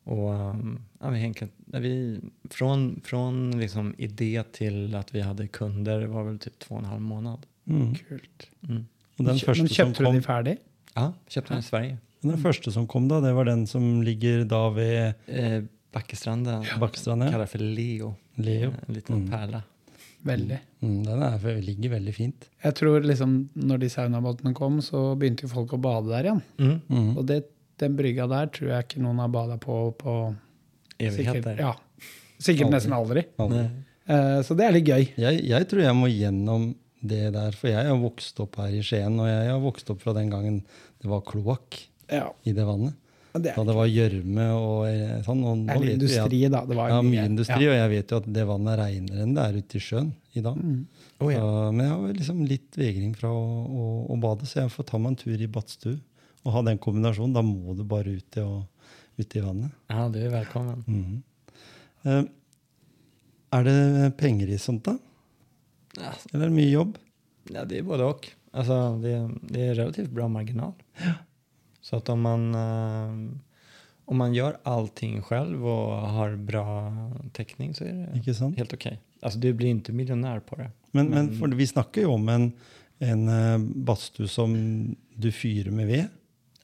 [0.04, 1.34] Och um, ja, vi,
[1.66, 6.74] när vi, från från liksom idé till att vi hade kunder var väl typ två
[6.74, 7.46] och en halv månad.
[7.66, 7.94] Mm.
[7.94, 8.50] Kult.
[8.68, 8.86] Mm.
[9.16, 10.56] Den Men første, som kjøpte du kom, de ferdig?
[10.94, 11.98] Ja, köpte den i Sverige.
[12.20, 15.62] den første som kom, da, det var den som ligger da ved Eh,
[15.92, 17.22] Backestranden Backstrand.
[17.22, 17.30] Ja.
[17.30, 18.14] kallar för Leo.
[18.34, 18.72] Leo.
[18.88, 19.30] En liten Mm.
[19.30, 19.62] pärla.
[20.26, 20.58] Veldig.
[20.82, 22.48] Mm, den er, ligger veldig fint.
[22.64, 26.42] Jeg tror liksom når de saunabåtene kom, så begynte jo folk å bade der igjen.
[26.58, 26.76] Mm.
[26.90, 27.10] Mm.
[27.16, 27.40] Og det,
[27.82, 30.16] den brygga der tror jeg ikke noen har bada på på
[30.96, 31.60] sikkert, Evigheter.
[31.60, 31.74] ja,
[32.38, 32.74] sikkert Aldri.
[32.76, 33.26] nesten aldri.
[33.42, 33.64] Aldri.
[34.06, 35.08] Eh, så det er litt gøy.
[35.18, 36.68] Jeg, jeg tror jeg må gjennom
[37.06, 40.00] det der, for jeg har vokst opp her i Skien, og jeg har vokst opp
[40.02, 40.62] fra den gangen
[41.02, 41.78] det var kloakk
[42.10, 42.96] Ja, i det vannet.
[43.42, 45.42] Det Da er, det var gjørme og eh, sånn.
[45.44, 46.64] Og nå er vet vi at- industri, da.
[46.66, 47.70] Det var Ja, mye industri, Ja.
[47.72, 50.12] og jeg vet jo at det vannet er renere enn det er ute i sjøen
[50.35, 50.57] i dag.
[50.57, 50.87] Mm.
[51.20, 51.38] Oh, ja.
[51.40, 54.85] Så, men jeg har liksom litt vegring fra å, å, å bade, så jeg får
[54.90, 55.99] ta meg en tur i badstue
[56.44, 57.33] og ha den kombinasjonen.
[57.35, 58.66] Da må du bare ut i, og,
[59.18, 59.70] ut i vannet.
[59.88, 60.85] ja, du är välkommen.
[60.87, 61.22] Mhm.
[62.05, 62.25] Eh,
[63.53, 64.99] er det penger i sånt, da?
[65.99, 66.99] Alltså, Eller er det mye jobb?
[67.51, 68.29] Ja, det är både och.
[68.53, 70.72] Alltså, det, det är relativt bra marginal.
[71.87, 73.38] Så att om man, eh,
[74.05, 76.92] om man gör allting själv och har bra
[77.33, 79.01] täckning så är det helt okej.
[79.22, 80.70] Alltså du blir inte miljonär på det.
[80.90, 82.53] Men, men Men- vi snakker jo om en,
[82.99, 84.57] en eh, badstue som
[85.14, 86.07] du fyrer med ved.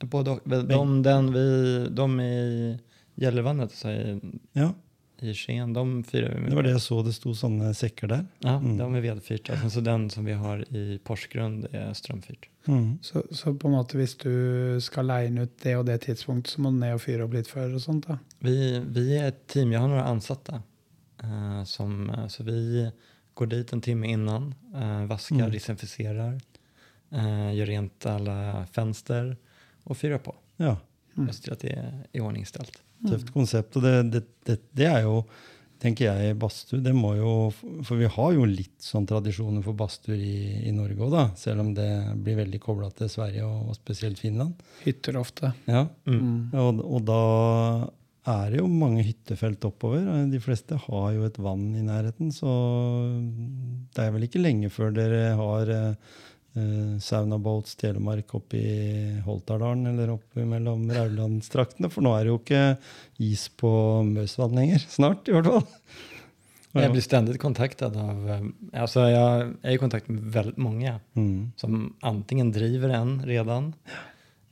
[0.01, 0.41] Både och.
[0.45, 2.79] De, den vi, de i
[3.15, 4.21] Gällivanet, så i,
[4.53, 4.75] Ja,
[5.23, 6.51] i Skien, de fyrar vi med.
[6.51, 8.27] det var det jeg så det sto sånne sekker der.
[8.39, 8.77] Ja, Mm.
[8.79, 9.51] de är vedfyrt.
[9.51, 12.49] Alltså, så den som vi har i Porsgrund är strömfyrt.
[12.65, 12.99] Mhm.
[13.03, 16.61] Så, så på en måte hvis du skal leie ut det og det tidspunktet, så
[16.61, 18.19] må du ned og fyre opp litt før og sånt, da.
[18.39, 20.63] Vi, vi är ett team, jag har några ansatta.
[21.23, 22.91] eh, som, eh, så vi
[23.35, 25.51] går dit en timme innan, uh, vaskar, Mm.
[25.51, 26.41] desinficerar,
[27.13, 29.37] uh, gör rent alla fönster
[29.85, 30.35] och fyrar på.
[30.57, 30.77] Ja.
[31.17, 31.27] Mm.
[31.27, 32.83] Jag ser till att det är iordningställt.
[33.09, 33.79] Tøft konsept.
[33.79, 35.23] Og det, det, det, det er jo,
[35.83, 36.83] tenker jeg, badstue.
[36.85, 41.01] Det må jo For vi har jo litt sånn tradisjoner for badstuer i, i Norge
[41.01, 41.25] òg, da.
[41.39, 41.89] Selv om det
[42.23, 44.63] blir veldig kobla til Sverige og, og spesielt Finland.
[44.85, 45.55] Hytter ofte.
[45.71, 45.89] Ja.
[46.07, 46.55] Mm.
[46.55, 47.25] Og, og da
[48.23, 50.05] er det jo mange hyttefelt oppover.
[50.31, 52.53] De fleste har jo et vann i nærheten, så
[53.93, 56.21] det er vel ikke lenge før dere har eh,
[56.57, 61.91] eh, Sauna Boats Telemark oppe i Holtardalen eller oppe mellom Raulandstraktene.
[61.91, 62.65] For nå er det jo ikke
[63.19, 63.71] is på
[64.09, 64.85] Møsvann lenger.
[64.89, 65.67] Snart, i hvert fall.
[66.73, 71.53] Jag blir ständigt kontaktad av, eh, alltså jag är i kontakt med väldigt många Mm.
[71.57, 73.75] som antingen driver en redan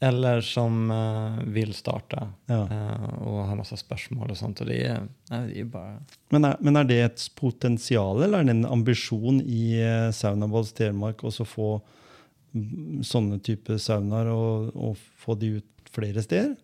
[0.02, 2.62] eller som eh, vill starta Ja.
[2.70, 4.60] eh, och har massa spörsmål och sånt.
[4.60, 8.44] Och det är, det är bara Men, er, men er det et potensial, eller er
[8.44, 11.68] det en ambisjon i eh, Sauna Boats Telemark også få
[12.54, 16.56] mm, sånne type saunaer og, og få de ut flere steder?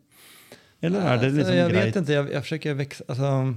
[0.80, 3.04] Eller er det liksom jag vet inte, jag, jag försöker växa.
[3.08, 3.54] Alltså,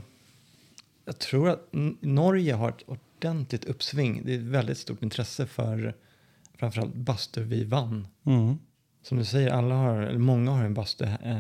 [1.06, 1.68] jag tror att
[2.02, 4.22] Norge har ett ordentligt uppsving.
[4.26, 5.94] Det är ett väldigt stort intresse för
[6.58, 8.08] framförallt bastu vid vann.
[8.24, 8.60] Mhm.
[9.02, 11.36] Som du säger, alla har, eller många har en bastu eh,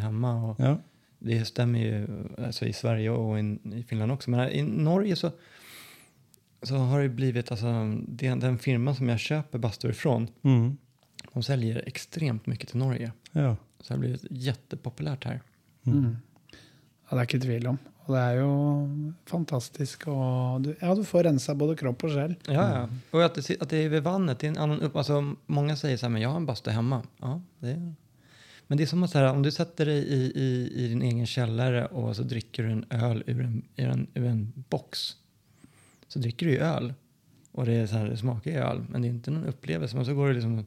[0.00, 0.50] hemma.
[0.50, 0.78] Och Ja.
[1.22, 2.06] Det stämmer ju
[2.44, 4.30] alltså, i Sverige och i, i Finland också.
[4.30, 5.30] Men i Norge så,
[6.62, 7.66] så har det blivit, alltså,
[8.08, 10.76] den, den firman som jag köper bastur ifrån, Mhm.
[11.32, 13.12] de säljer extremt mycket till Norge.
[13.32, 13.56] ja.
[13.80, 15.40] Så det har blivit jättepopulärt här.
[15.86, 16.16] Mm.
[17.10, 17.78] Ja, det er ikke tvil om.
[18.10, 18.52] Og det er jo
[19.30, 20.08] fantastisk.
[20.10, 22.34] Og du, ja, du får rensa både kropp og sjel.
[22.50, 22.88] Ja, ja.
[23.10, 24.96] Och att det, att det är vid vannet, det är en annan upp...
[24.96, 27.02] Alltså, många säger så här, men jag har en bastu hemma.
[27.18, 27.94] Ja, det är...
[28.66, 31.02] Men det är som att så här, om du sätter dig i, i, i din
[31.02, 35.16] egen källare och så dricker du en öl ur en, ur en, ur en box.
[36.08, 36.94] Så dricker du ju öl.
[37.52, 39.96] Och det, är så här, det smakar ju öl, men det är inte någon upplevelse.
[39.96, 40.64] Men så går du liksom och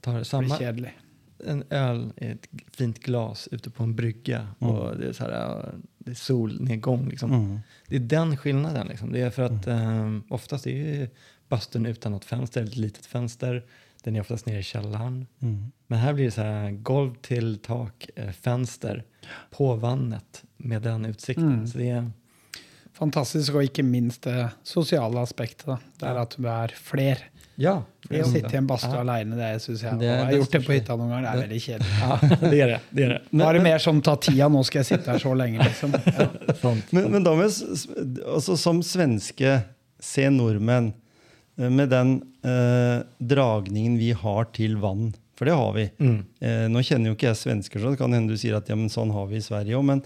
[0.00, 0.98] tar Det samma, kjedelig.
[1.46, 4.48] En öl i ett fint glas ute på en brygga.
[4.60, 4.74] Mm.
[4.74, 5.64] Och det är så här,
[5.98, 7.30] det är solnedgång liksom.
[7.30, 7.60] Mhm.
[7.88, 8.86] Det är den skillnaden.
[8.86, 9.12] Liksom.
[9.12, 11.08] Det är för att eh, oftast är ju
[11.48, 13.64] bastun utan något fönster, ett litet fönster.
[14.02, 15.26] Den är oftast nere i källaren.
[15.38, 15.72] Mhm.
[15.86, 19.04] Men här blir det så här golv till tak, eh, fönster
[19.50, 21.52] på vannet med den utsikten.
[21.52, 21.66] Mm.
[21.66, 22.10] Så det är,
[22.98, 25.66] Fantastisk, og ikke minst det sosiale aspektet.
[25.70, 25.76] Da.
[26.00, 27.20] Det er at du er fler.
[27.58, 27.76] ja,
[28.08, 29.00] Det å sitte i en badstue Ja.
[29.02, 31.22] aleine, det syns jeg Det er Jeg har det gjort det på hytta noen ganger,
[31.22, 31.94] det er veldig kjedelig.
[32.00, 32.18] ja,
[32.50, 32.80] det är det.
[32.90, 33.20] det, är det.
[33.32, 35.92] Nå er det mer som ta tida, nå skal jeg sitte her så lenge, liksom.
[36.18, 36.54] Ja.
[36.62, 36.92] Sånt.
[36.92, 37.88] Men, men da med, s- s-
[38.26, 39.62] altså som svenske,
[40.00, 40.92] se nordmenn,
[41.58, 45.90] eh, med den eh, dragningen vi har til vann, for det har vi.
[46.00, 46.24] Mm.
[46.40, 48.74] Eh, nå kjenner jo ikke jeg svensker, så det kan hende du sier at ja,
[48.78, 50.02] men sånn har vi i Sverige òg.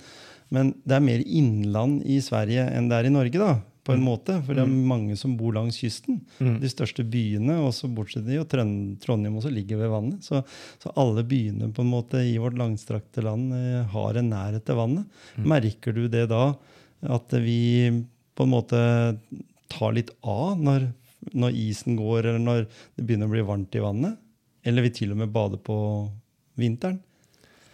[0.53, 4.05] Men, det er mer innland i Sverige enn det er i Norge, da, på en
[4.05, 4.37] måte.
[4.47, 6.21] For det er mange som bor langs kysten.
[6.39, 6.59] Mm.
[6.63, 10.27] De største byene, og så bortsett fra Trøn- Trondheim også ligger ved vannet.
[10.29, 10.43] Så,
[10.83, 14.79] så alle byene på en måte i vårt langstrakte land eh, har en nærhet til
[14.79, 15.23] vannet.
[15.41, 16.45] Merker du det da,
[17.03, 17.61] at vi
[18.37, 18.83] på en måte
[19.73, 20.91] tar litt av når,
[21.33, 24.21] når isen går, eller når det begynner å bli varmt i vannet?
[24.63, 25.77] Eller vi til og med bader på
[26.61, 27.01] vinteren?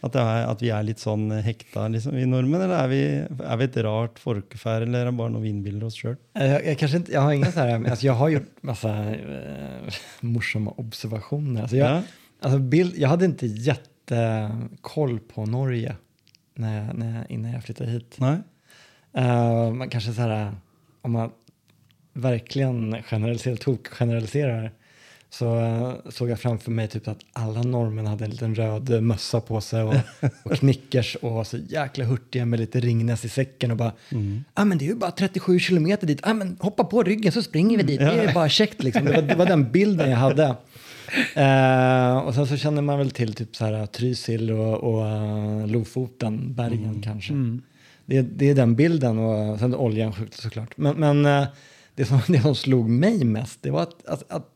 [0.02, 3.00] At, er, at vi er litt sånn hekta liksom, vi nordmenn, eller er vi,
[3.42, 6.14] er vi et rart folkeferd, eller er det bare noe vi innbiller oss sjøl?
[6.38, 9.94] Jag, jag, kanske inte, jag har inga så här, alltså jag har gjort massa eh,
[10.20, 11.62] morsamma observationer.
[11.62, 12.02] Alltså jag, Ja.
[12.40, 15.96] alltså bild, jag hade inte jättekoll på Norge
[16.54, 18.16] när jag, när jag, innan jag flyttade hit.
[18.18, 18.37] Nei?
[19.14, 20.52] Eh, man kanske så här,
[21.02, 21.30] om man
[22.12, 24.70] verkligen generaliserar, tok-generaliserar
[25.31, 29.01] så eh, såg jag framför mig typ att alla norrmän hade en liten röd eh,
[29.01, 29.95] mössa på sig och,
[30.43, 33.93] och knickers och var så jäkla hurtiga med lite Ringnes i säcken och bara
[34.55, 37.43] ah, men det är ju bara 37 kilometer dit, ah, men hoppa på ryggen så
[37.43, 39.05] springer vi dit, det är ju bara käckt liksom.
[39.05, 40.57] Det var, det var den bilden jag hade.
[41.35, 45.67] Eh, och sen så känner man väl till typ så här Trysil och, och eh,
[45.67, 47.33] Lofoten, bergen kanske.
[48.07, 50.77] Det, det är den bilden och sen oljan såklart.
[50.77, 51.49] Men, men eh,
[51.95, 54.55] det, som, det som slog mig mest det var att, att, att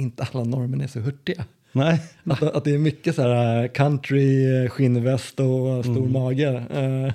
[0.00, 1.44] inte alla norrmän är så hurtiga.
[1.72, 1.98] Nei?
[2.24, 6.48] Att, att det är mycket så här country, eh, skinnväst och stor mage.
[6.70, 7.12] Eh,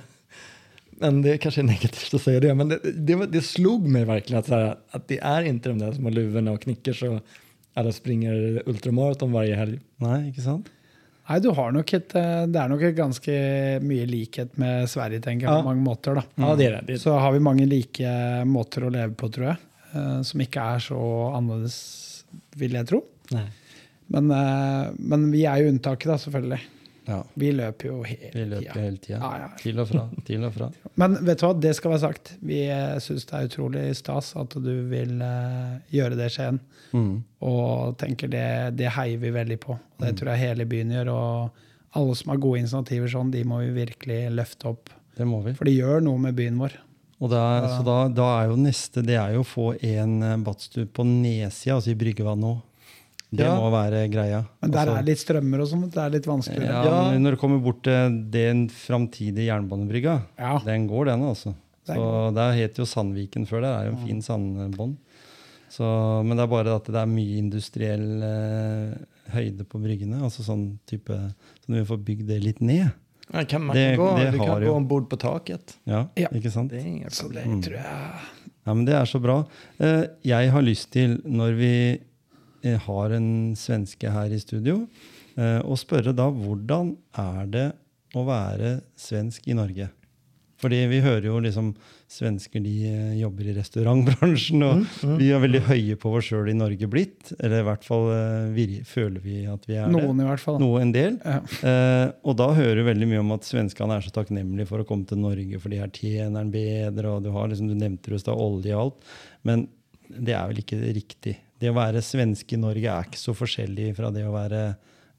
[0.98, 4.38] Men det kanske är negativt att säga det, men det, det, det slog mig verkligen
[4.40, 7.20] att, så här, att det är inte de där små luvorna och knickers och
[7.74, 9.80] alla springer ultramaraton varje helg.
[10.00, 10.70] Nei, ikke sant?
[11.28, 13.36] Nei, du har nok et, eh, det er nok et ganske
[13.82, 15.60] mye likhet med Sverige, tenker jeg, Ja.
[15.62, 16.14] på mange måter.
[16.14, 16.22] da.
[16.34, 16.84] Ja, det är det.
[16.86, 19.56] det Så har vi mange like måter å leve på, tror jeg.
[19.92, 21.00] eh, Som ikke er så
[21.36, 21.76] annerledes,
[22.56, 23.02] vil jeg tro.
[24.12, 26.62] Men, eh, men vi er jo unntaket, da, selvfølgelig.
[27.06, 27.20] Ja.
[27.38, 28.80] Vi løper jo hele Vi løper tida.
[28.82, 29.18] hele tida.
[29.22, 29.50] Ja, ja.
[29.60, 30.04] Til og fra.
[30.26, 30.70] Til og fra.
[31.00, 32.32] Men vet du hva, det skal være sagt.
[32.42, 36.58] Vi uh, syns det er utrolig stas at du vil eh, gjøre det, Skien.
[36.90, 37.12] Mm.
[37.46, 38.48] Og tenker det,
[38.80, 39.78] det heier vi veldig på.
[40.02, 41.12] Det tror jeg hele byen gjør.
[41.14, 41.62] Og
[42.00, 44.90] alle som har gode initiativer sånn, de må vi virkelig løfte opp.
[45.16, 45.54] Det må vi.
[45.56, 46.74] For det gjør noe med byen vår.
[47.20, 47.42] Og da,
[47.78, 51.04] så da, da er jo neste det er jo å få en eh, badstue på
[51.08, 52.62] nedsida, altså i bryggevannet òg.
[53.36, 53.56] Det Ja.
[53.58, 54.44] må være greia.
[54.62, 55.86] Men der Altså, er litt strømmer og sånn.
[55.90, 56.84] Det er litt vanskeligere.
[56.84, 57.10] ja, Ja.
[57.10, 60.58] men Når du kommer bort til den framtidige jernbanebrygga, Ja.
[60.64, 61.54] den går, den, altså.
[61.86, 63.60] Så Der het jo Sandviken før.
[63.62, 64.96] Det er jo en fin sandbånd.
[65.70, 68.94] Så, men det er bare at det er mye industriell eh,
[69.34, 70.22] høyde på bryggene.
[70.22, 72.92] altså sånn type, Så når vi får bygd det litt ned,
[73.32, 75.76] Ja, kan, man Det- kan gå, det du kan ju- gå ombord på taket.
[75.84, 76.28] ja, Ja.
[76.32, 76.70] ikke sant?
[76.70, 77.60] Det är inga Så problem.
[77.60, 77.84] det tror jeg
[78.66, 79.44] Ja, men Det er så bra.
[79.78, 82.00] Eh, Jeg har lyst til, når vi
[82.64, 84.88] eh, har en svenske her i studio,
[85.36, 87.72] eh, å spørre da hvordan er det
[88.14, 89.88] å være svensk i Norge?
[90.66, 91.68] Fordi vi hører jo liksom
[92.10, 94.80] svensker de eh, jobber i restaurantbransjen, og
[95.20, 97.30] vi er veldig høye på oss sjøl i Norge blitt.
[97.38, 100.24] Eller i hvert fall eh, vir føler vi at vi er Noen det.
[100.24, 100.58] i hvert fall.
[100.62, 101.20] Noe en del.
[101.22, 101.38] Ja.
[101.70, 104.88] Eh, og da hører du veldig mye om at svenskene er så takknemlige for å
[104.88, 108.10] komme til Norge, for de her tjener den bedre, og du har liksom, du nevnte
[108.10, 109.14] jo stad olje og alt.
[109.46, 109.68] Men
[110.10, 111.38] det er vel ikke riktig.
[111.62, 114.66] Det å være svenske i Norge er ikke så forskjellig fra det å være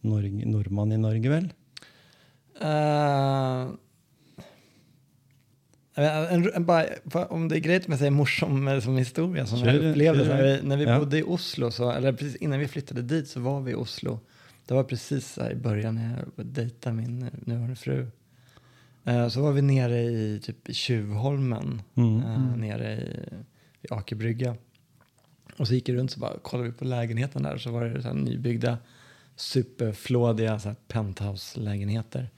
[0.07, 1.49] Norge, nordmann i Norge, vel?
[2.57, 3.75] Eh,
[6.03, 6.85] en, en, bara,
[7.25, 10.43] om det är grejt med säga morsom som historia som Kör jag upplevde kör när
[10.43, 10.99] vi, när vi Ja.
[10.99, 14.19] bodde i Oslo, så, eller precis innan vi flyttade dit så var vi i Oslo.
[14.65, 18.07] Det var precis i början när jag dejtade min nuvarande fru.
[19.05, 22.19] Eh, så var vi nere i typ Tjuvholmen, Mm.
[22.23, 23.19] eh, nere i,
[23.81, 24.55] i Aker brygga.
[25.57, 28.01] Och så gick jag runt så bara kollade vi på lägenheten där så var det
[28.01, 28.77] så här nybyggda
[29.35, 32.29] superflådiga så här penthouse-lägenheter.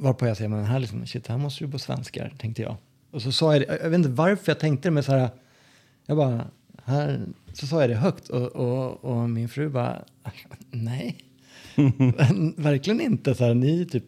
[0.00, 2.76] Varpå jag säger, men här, liksom, shit, här måste du bo svenskar, tänkte jag.
[3.10, 5.28] Och så sa jag det, jag vet inte varför jag tänkte det, men så här,
[6.06, 6.44] jag bara,
[6.84, 7.20] här,
[7.52, 10.04] så sa jag det högt och, och, och min fru bara,
[10.70, 11.16] nej,
[12.56, 13.34] verkligen inte.
[13.34, 14.04] Så här, ni är typ,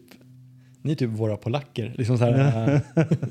[0.82, 1.94] ni är typ våra polacker.
[1.98, 2.80] Liksom så här,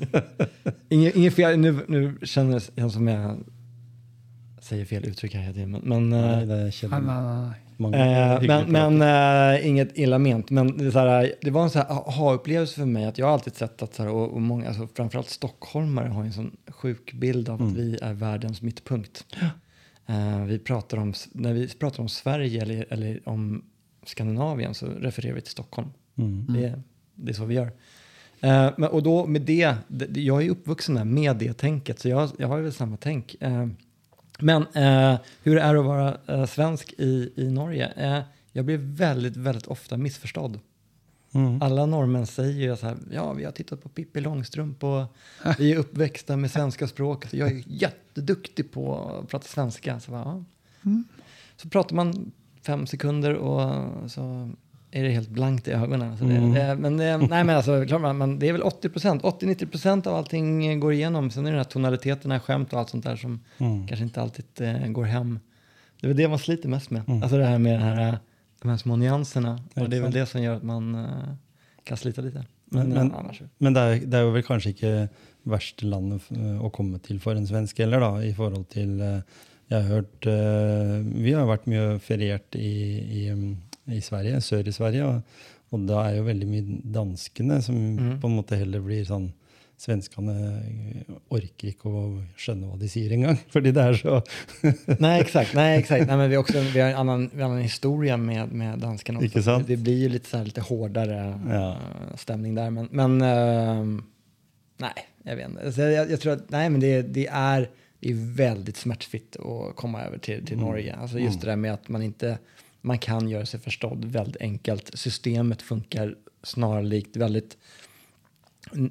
[0.88, 3.38] inget, inget fel, nu, nu känner jag som jag
[4.60, 6.72] säger fel uttryck här hela tiden, men, men eh, det
[7.82, 9.02] Mange Eh, men men
[9.54, 10.50] eh, inget illa ment.
[10.50, 13.54] Men det, här, det var en så här aha-upplevelse för mig att jag har alltid
[13.54, 17.48] sett att så här, och, och många, alltså framförallt stockholmare har en sån sjuk bild
[17.48, 19.26] av att vi är världens mittpunkt.
[20.06, 23.64] Eh, vi pratar om, när vi pratar om Sverige eller, eller om
[24.06, 25.88] Skandinavien så refererar vi till Stockholm.
[26.18, 26.46] Mm.
[26.48, 26.82] Det,
[27.14, 27.72] det är så vi gör.
[28.40, 32.08] Eh, men, och då med det, det, jag är uppvuxen där med det tänket så
[32.08, 33.36] jag, jag har väl samma tänk.
[34.38, 37.92] Men eh, hur det är att vara eh, svensk i, i Norge?
[37.96, 40.60] Eh, jag blir väldigt, väldigt ofta missförstådd.
[41.34, 41.62] Mm.
[41.62, 45.16] Alla norrmän säger ju så här, ja vi har tittat på Pippi Långstrump och
[45.58, 47.32] vi är uppväxta med svenska språket.
[47.32, 50.00] Jag är jätteduktig på att prata svenska.
[50.00, 50.44] Så, bara,
[50.82, 50.90] ja.
[51.56, 54.50] så pratar man fem sekunder och så
[54.94, 56.16] är det helt blankt i ögonen.
[56.18, 56.52] Så det, Mm.
[56.54, 60.06] det, men det, nej men alltså, klart, man- men det är väl 80 procent, 80-90%
[60.06, 61.30] av allting går igenom.
[61.30, 63.86] Sen är det den här tonaliteterna, skämt och allt sånt där som Mm.
[63.86, 65.38] kanske inte alltid eh, går hem.
[66.00, 67.02] Det är väl det man sliter mest med.
[67.08, 67.22] Mm.
[67.22, 68.18] Alltså det här med den här,
[68.62, 69.58] de här små nyanserna.
[69.76, 71.34] Och det är väl det som gör att man, eh,
[71.84, 72.44] kan slita lite.
[72.64, 73.42] Men, Men, men, ja, annars.
[73.58, 74.92] men det, er, det jo vel kanskje ikke
[75.44, 79.20] verste landet eh, å komme til for en svensk heller, da, i forhold til eh,
[79.72, 82.72] Jeg har hørt eh, Vi har vært mye feriert i,
[83.24, 83.56] i, mm,
[83.90, 85.22] i Sverige, sør i Sverige, og,
[85.72, 88.20] og da er jo veldig mye danskene som Mhm.
[88.20, 89.32] på en måte heller blir sånn
[89.82, 90.34] Svenskene
[91.32, 92.02] orker ikke å
[92.38, 94.20] skjønne hva de sier engang, fordi det er så
[95.02, 95.54] Nej, exakt.
[95.58, 96.06] Nej, exakt.
[96.06, 99.26] Nej, men vi, också, vi har en annan, annan historia med, med danskarna också.
[99.26, 99.66] Icke sant?
[99.66, 101.70] Det blir ju lite, så här, lite hårdare Ja.
[101.70, 102.70] eh, stämning där.
[102.70, 104.02] Men, men ehm,
[104.78, 104.92] nej,
[105.22, 105.72] jag vet inte.
[105.72, 107.68] Så jag, jag tror att nej, men det, det, är,
[108.00, 110.94] det är väldigt smärtfritt att komma över till, till Norge.
[110.96, 112.38] Alltså just det där med att man inte
[112.82, 114.90] man kan göra sig förstådd väldigt enkelt.
[114.94, 117.56] Systemet funkar snarlikt väldigt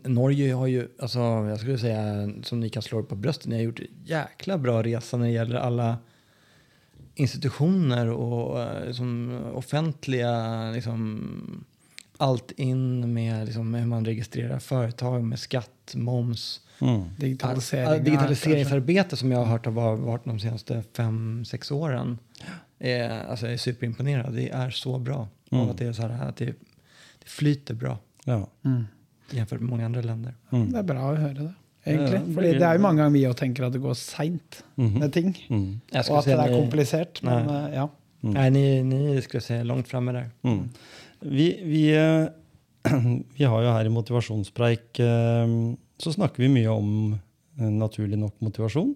[0.04, 3.56] Norge har ju, alltså, jag skulle säga, som ni kan slå er på bröstet, ni
[3.56, 5.97] har gjort jäkla bra resa när det gäller alla
[7.15, 11.65] institutioner och eh, liksom, offentliga, liksom,
[12.17, 16.62] allt in med liksom, hur man registrerar företag med skatt, moms.
[16.82, 17.04] mm.
[17.17, 18.04] Digitalisering.
[18.04, 22.17] Digitaliseringsarbete som jag har hört har var- varit de senaste fem, sex åren.
[22.84, 24.34] Är, alltså jag är superimponerad.
[24.34, 25.28] Det är så bra.
[25.52, 25.63] Mm.
[25.65, 26.46] Och att det, är så här, att det,
[27.20, 28.48] det flyter bra Ja.
[28.65, 28.84] Mm.
[29.32, 30.34] jämfört med många andra länder.
[30.52, 30.72] Mm.
[30.72, 31.54] Det er bra å høre det.
[31.86, 32.22] egentlig.
[32.36, 35.00] Ja, det er jo mange ganger vi òg tenker at det går seint Mhm.
[35.00, 35.32] med ting.
[35.50, 35.82] Mm.
[35.91, 37.24] Jag Og skulle at det säga er ni- komplisert.
[37.24, 37.56] Men Nej.
[37.70, 37.89] eh, ja.
[38.24, 38.34] Mm.
[38.34, 40.30] Nej, ni, ni skulle säga långt framme där.
[40.44, 40.70] Mm.
[41.20, 42.28] Vi, vi, eh,
[43.38, 45.48] vi har jo her i Motivasjonspreik eh,
[45.98, 47.17] så snakker vi mye om
[47.60, 48.96] eh, naturlig nok motivasjon.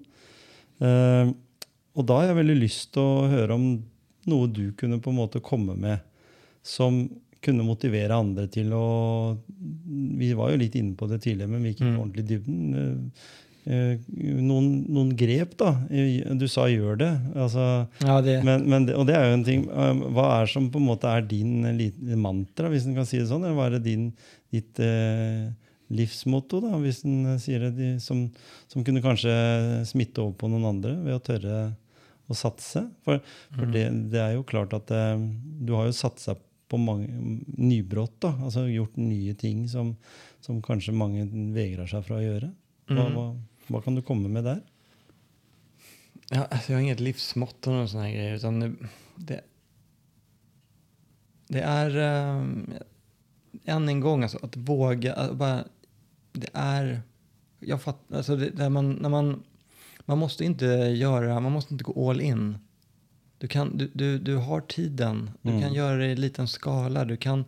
[0.80, 1.30] Eh,
[1.96, 3.68] Og da har jeg veldig lyst til å høre om
[4.28, 6.00] noe du kunne på en måte komme med
[6.66, 7.06] som
[7.46, 9.38] kunne motivere andre til å
[10.18, 12.00] Vi var jo litt inne på det tidligere, men vi gikk ikke Mm.
[12.02, 12.62] ordentlig i dybden.
[13.68, 13.98] Eh, eh,
[14.42, 15.72] Noen, noen grep, da.
[16.36, 17.36] Du sa 'gjør det'.
[17.36, 20.46] altså Ja, det, men, men det, og det er jo en ting eh, Hva er
[20.48, 21.62] som på en måte er din
[22.20, 23.44] mantra, hvis en kan si det sånn?
[23.46, 24.12] Eller hva er det din,
[24.52, 25.52] ditt eh,
[25.92, 28.30] livsmotto, da, hvis en sier det, de, som,
[28.68, 31.76] som kunne kanskje smitte over på noen andre ved å tørre
[32.28, 32.82] å satse?
[33.06, 33.20] For,
[33.54, 35.18] for det, det er jo klart at eh,
[35.66, 36.36] du har jo satsa
[36.68, 37.08] på mange
[37.62, 38.32] nybrott, da.
[38.44, 39.96] Altså gjort nye ting som,
[40.42, 42.50] som kanskje mange vegrer seg fra å gjøre.
[42.90, 43.14] Hva, Mhm.
[43.14, 43.28] hva,
[43.70, 44.62] hva kan du komme med der?
[46.32, 48.36] ja, alltså jag har inget livsmotto och såna här grejer.
[48.36, 48.72] Utan det,
[49.16, 49.42] det,
[51.48, 51.98] det är
[52.38, 52.74] um,
[53.66, 55.14] än en gång alltså, att våga.
[55.14, 55.64] Att bara,
[56.34, 57.02] det är...
[57.60, 59.44] Jag fattar, alltså det, där man, när man,
[60.06, 62.58] man måste inte göra, man måste inte gå all in.
[63.38, 65.62] Du, kan, du, du, du har tiden, du Mm.
[65.62, 67.46] kan göra det i liten skala, du kan,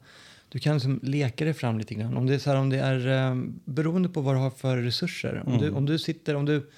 [0.50, 2.18] du kan liksom leka dig fram lite grann.
[2.18, 4.78] Om det är, så här, om det är um, beroende på vad du har för
[4.78, 5.44] resurser.
[5.46, 5.78] Om, du, Mm.
[5.78, 6.70] om du sitter, om du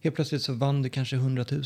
[0.00, 1.62] helt plötsligt så vann du kanske 100 000.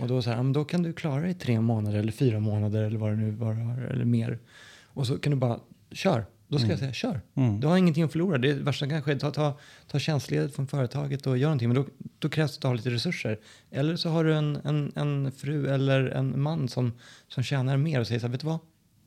[0.00, 2.82] Och då, så här, då kan du klara dig i tre månader eller fyra månader
[2.82, 3.52] eller vad det nu var,
[3.90, 4.38] eller mer.
[4.84, 5.60] Och så kan du bara,
[5.92, 6.26] kör.
[6.48, 7.20] Då ska jag säga, kör.
[7.34, 7.60] Mm.
[7.60, 8.38] Du har ingenting att förlora.
[8.38, 11.68] Det värsta som kan ske, ta, ta, ta tjänstledigt från företaget och gör någonting.
[11.68, 11.86] Men då,
[12.18, 13.38] då krävs det att du har lite resurser.
[13.70, 16.92] Eller så har du en, en, en fru eller en man som,
[17.28, 18.58] som tjänar mer och säger så här, vet du vad?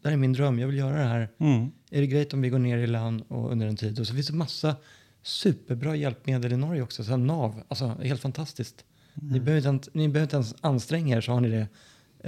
[0.01, 1.30] Det här är min dröm, jag vill göra det här.
[1.38, 1.71] Mm.
[1.91, 3.99] Är det grejt om vi går ner i land och under en tid?
[3.99, 4.75] Och så finns det massa
[5.23, 7.04] superbra hjälpmedel i Norge också.
[7.04, 8.86] Så NAV, alltså helt fantastiskt.
[9.13, 11.67] Ni, behöver inte, ni behöver inte ens anstränga er så har ni det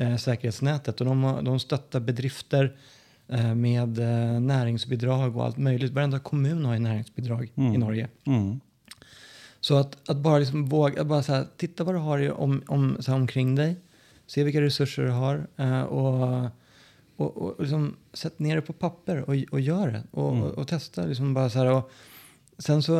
[0.01, 1.01] eh, säkerhetsnätet.
[1.01, 2.77] Och de, de stöttar bedrifter
[3.55, 5.91] med eh, näringsbidrag och allt möjligt.
[5.93, 7.79] Varenda kommun har ju näringsbidrag i Mm.
[7.79, 8.07] Norge.
[8.25, 8.59] Mm.
[9.59, 12.29] Så att, att bara liksom våga, att bara så här, titta vad du har i,
[12.31, 13.75] om, om, så här, omkring dig.
[14.27, 15.47] Se vilka resurser du har.
[15.57, 16.49] Eh, och
[17.17, 20.03] och, och liksom, sätt ner det på papper och, och gör det.
[20.11, 20.43] Och, Mm.
[20.43, 21.05] och, och testa.
[21.05, 21.91] Liksom bara så här, och,
[22.57, 22.99] sen så,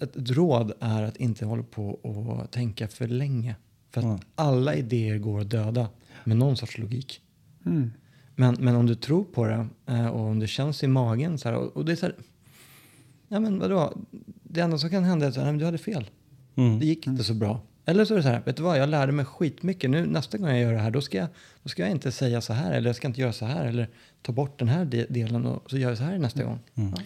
[0.00, 3.56] ett, ett råd är att inte hålla på och tänka för länge.
[3.90, 4.18] För att Mm.
[4.34, 5.88] alla idéer går att döda
[6.24, 7.20] med någon sorts logik.
[8.38, 8.54] Mm.
[8.54, 11.48] Men, men om du tror på det eh, och om det känns i magen så
[11.48, 12.14] här, och, och det är så här,
[13.28, 13.96] ja men vadå,
[14.42, 16.10] det enda som kan hända är att du hade fel.
[16.56, 16.78] Mm.
[16.78, 17.60] Det gick inte så bra.
[17.84, 19.90] Eller så är det så här, vet du vad, jag lärde mig skitmycket.
[19.90, 21.28] Nu, nästa gång jag gör det här, då ska, jag,
[21.62, 23.88] då ska jag inte säga så här, eller jag ska inte göra så här, eller
[24.22, 26.58] ta bort den här de- delen och så gör jag så här nästa gång.
[26.74, 26.90] Mm.
[26.96, 27.02] Ja.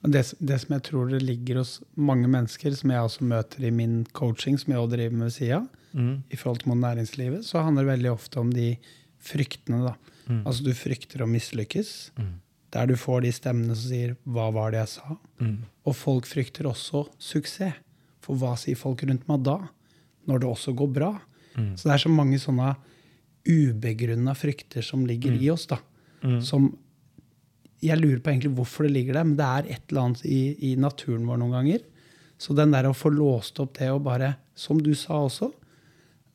[0.00, 3.64] Men det, det som jeg tror det ligger hos mange mennesker, som jeg også møter
[3.64, 6.22] i min coaching, som også driver med sida, Mm.
[6.30, 8.76] i forhold til mot næringslivet, så handler det veldig ofte om de
[9.22, 9.84] fryktene.
[9.84, 9.92] da.
[10.28, 10.42] Mm.
[10.46, 11.92] Altså du frykter å mislykkes.
[12.18, 12.34] Mm.
[12.74, 15.18] Der du får de stemmene som sier 'hva var det jeg sa'?
[15.40, 15.58] Mm.
[15.86, 17.74] Og folk frykter også suksess.
[18.24, 19.68] For hva sier folk rundt meg da?
[20.26, 21.20] Når det også går bra?
[21.56, 21.76] Mm.
[21.76, 22.74] Så det er så mange sånne
[23.44, 25.66] ubegrunna frykter som ligger i oss.
[25.66, 25.78] da.
[26.22, 26.40] Mm.
[26.42, 26.78] Som
[27.82, 30.72] Jeg lurer på egentlig hvorfor det ligger der, men det er et eller annet i,
[30.72, 31.80] i naturen vår noen ganger.
[32.38, 35.50] Så den der å få låst opp det og bare, som du sa også,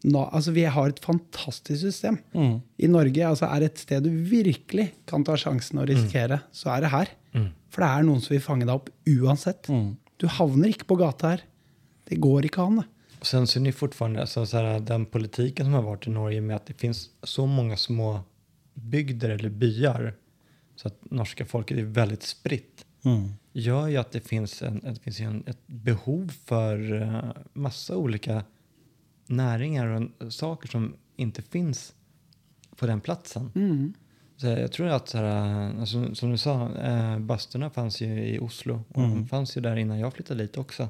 [0.05, 2.17] altså Vi har et fantastisk system.
[2.33, 2.61] Mm.
[2.77, 6.69] I Norge altså er det et sted du virkelig kan ta sjansen og risikere, så
[6.75, 7.11] er det her.
[7.69, 9.67] For det er noen som vil fange deg opp uansett.
[9.69, 9.97] Mm.
[10.17, 11.43] Du havner ikke på gata her.
[12.09, 12.83] Det går ikke an.
[13.19, 16.09] Och sen så är det fortfarande alltså, så här, den politiken som har varit i
[16.09, 18.19] Norge med att det finns så många små
[18.73, 20.13] bygder eller byar
[20.75, 23.29] så att norska folket är väldigt spritt Mm.
[23.53, 28.43] gör ju att det finns, en, det finns en, ett behov för uh, massa olika
[29.29, 31.93] näringar och en, saker som inte finns
[32.75, 33.51] på den platsen.
[33.55, 33.93] Mm.
[34.37, 38.39] Så jag tror att, så här, alltså, som du sa, eh, basturna fanns ju i
[38.39, 40.89] Oslo och de fanns ju där innan jag flyttade dit också.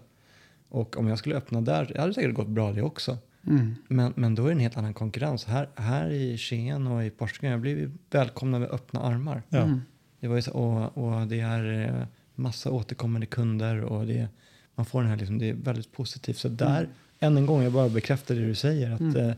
[0.69, 3.17] Och om jag skulle öppna där, det hade säkert gått bra det också.
[3.47, 3.75] Mm.
[3.87, 5.45] Men, men då är det en helt annan konkurrens.
[5.45, 9.43] Här, här i Skien och i Portugal blir vi välkomna med öppna armar.
[9.49, 9.61] Ja.
[9.61, 9.81] Mm.
[10.19, 14.27] Det var ju så, och, och det är eh, massa återkommande kunder och det,
[14.75, 16.37] man får den här liksom, det är väldigt positivt.
[16.37, 16.89] Så där,
[17.19, 19.31] än en gång, jag bara bekräftar det du säger, att eh,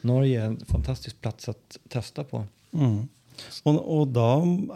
[0.00, 2.44] Norge är en fantastisk plats att testa på.
[2.72, 3.08] Mm.
[3.64, 4.26] Og, og da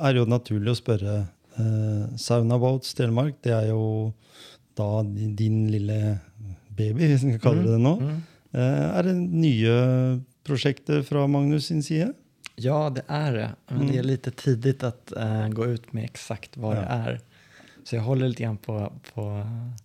[0.09, 1.17] er det jo naturlig å spørre
[1.61, 4.13] eh, Sauna Boats Telemark, det er jo
[4.77, 6.19] da din, din lille
[6.69, 7.95] baby, hvis vi skal kalle det det nå.
[8.01, 8.23] Mm.
[8.57, 9.77] Eh, er det nye
[10.47, 12.13] prosjekter fra Magnus sin side?
[12.57, 13.51] Ja, det är det.
[13.69, 16.81] Men det är lite tidigt att eh, gå ut med exakt vad Ja.
[16.81, 17.21] det är.
[17.87, 18.75] Så jag håller lite grann på,
[19.15, 19.25] på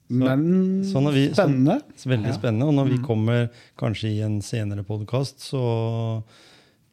[0.10, 0.42] Men
[0.90, 1.76] Sånn har vi- spennende.
[1.96, 2.34] Så veldig Ja.
[2.40, 2.66] spennende.
[2.66, 5.62] Og når vi kommer kanskje i en senere podkast, så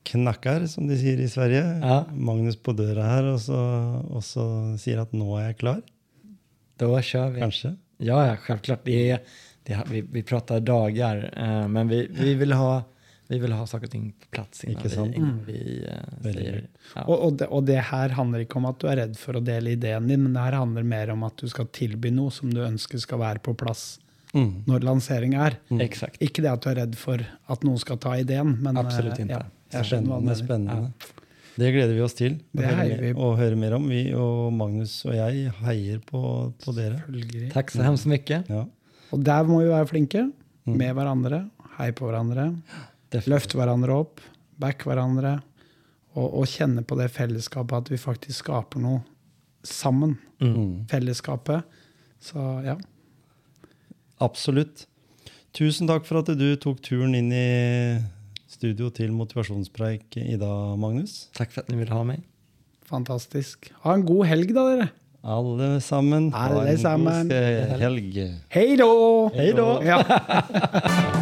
[0.09, 2.04] knakker, som de sier i Sverige, Ja.
[2.12, 3.56] Magnus på døra her og så,
[4.11, 5.82] og så sier at 'nå er jeg klar'.
[6.78, 7.40] Då kör vi.
[7.40, 7.76] Kanskje.
[7.98, 8.84] Ja, ja, självklart.
[8.84, 9.20] Det är,
[9.64, 12.82] det, är- vi, vi pratar dagar, eh, men vi, vi, vill ha,
[13.29, 15.12] vi vill ha saker och ting på plats innan Ikke sant?
[15.12, 16.66] vi, innan vi eh, Veldig säger...
[16.95, 17.03] Ja.
[17.05, 19.43] Og, og, det, og det her handler ikke om at du er redd for å
[19.45, 22.51] dele ideen din, men det her handler mer om at du skal tilby noe som
[22.55, 23.99] du ønsker skal være på plass
[24.37, 24.62] Mm.
[24.68, 25.55] når lansering er.
[25.81, 26.18] Exakt.
[26.20, 29.24] Ikke det at du er redd for at noen skal ta ideen, men eh, ikke.
[29.33, 29.39] Ja,
[29.72, 30.74] jeg skjønner hva du Spennende.
[30.74, 30.91] mener.
[30.93, 31.14] spennende.
[31.59, 33.12] Det gleder vi oss til å Det høre, vi.
[33.16, 33.87] å høre mer om.
[33.89, 36.20] Vi og Magnus og jeg heier på,
[36.61, 37.01] på dere.
[37.57, 38.53] Tack så hemskt mycket.
[38.53, 38.66] Ja.
[39.16, 40.26] Og der må vi være flinke
[40.68, 41.47] med hverandre,
[41.79, 42.51] heie på hverandre,
[43.09, 43.32] Definitivt.
[43.32, 44.20] løfte hverandre opp,
[44.61, 45.38] back hverandre,
[46.18, 49.00] og, og kjenne på det fellesskapet at vi faktisk skaper noe
[49.64, 50.16] sammen.
[50.42, 50.86] Mm.
[50.90, 51.64] Fellesskapet.
[52.20, 52.76] Så ja.
[54.20, 54.86] Absolutt.
[55.54, 57.98] Tusen takk for at du tok turen inn i
[58.50, 61.28] studio til motivasjonspreik i dag, Magnus.
[61.36, 62.20] Tack för att ni ville ha mig.
[62.84, 63.72] Fantastisk.
[63.82, 64.88] Ha en god helg, da, dere.
[65.22, 66.32] Alle sammen.
[66.32, 67.28] ha Alle en sammen.
[67.28, 68.40] god helg.
[68.48, 69.30] Hei då!
[69.34, 69.82] Hej då!
[69.84, 70.04] Ja.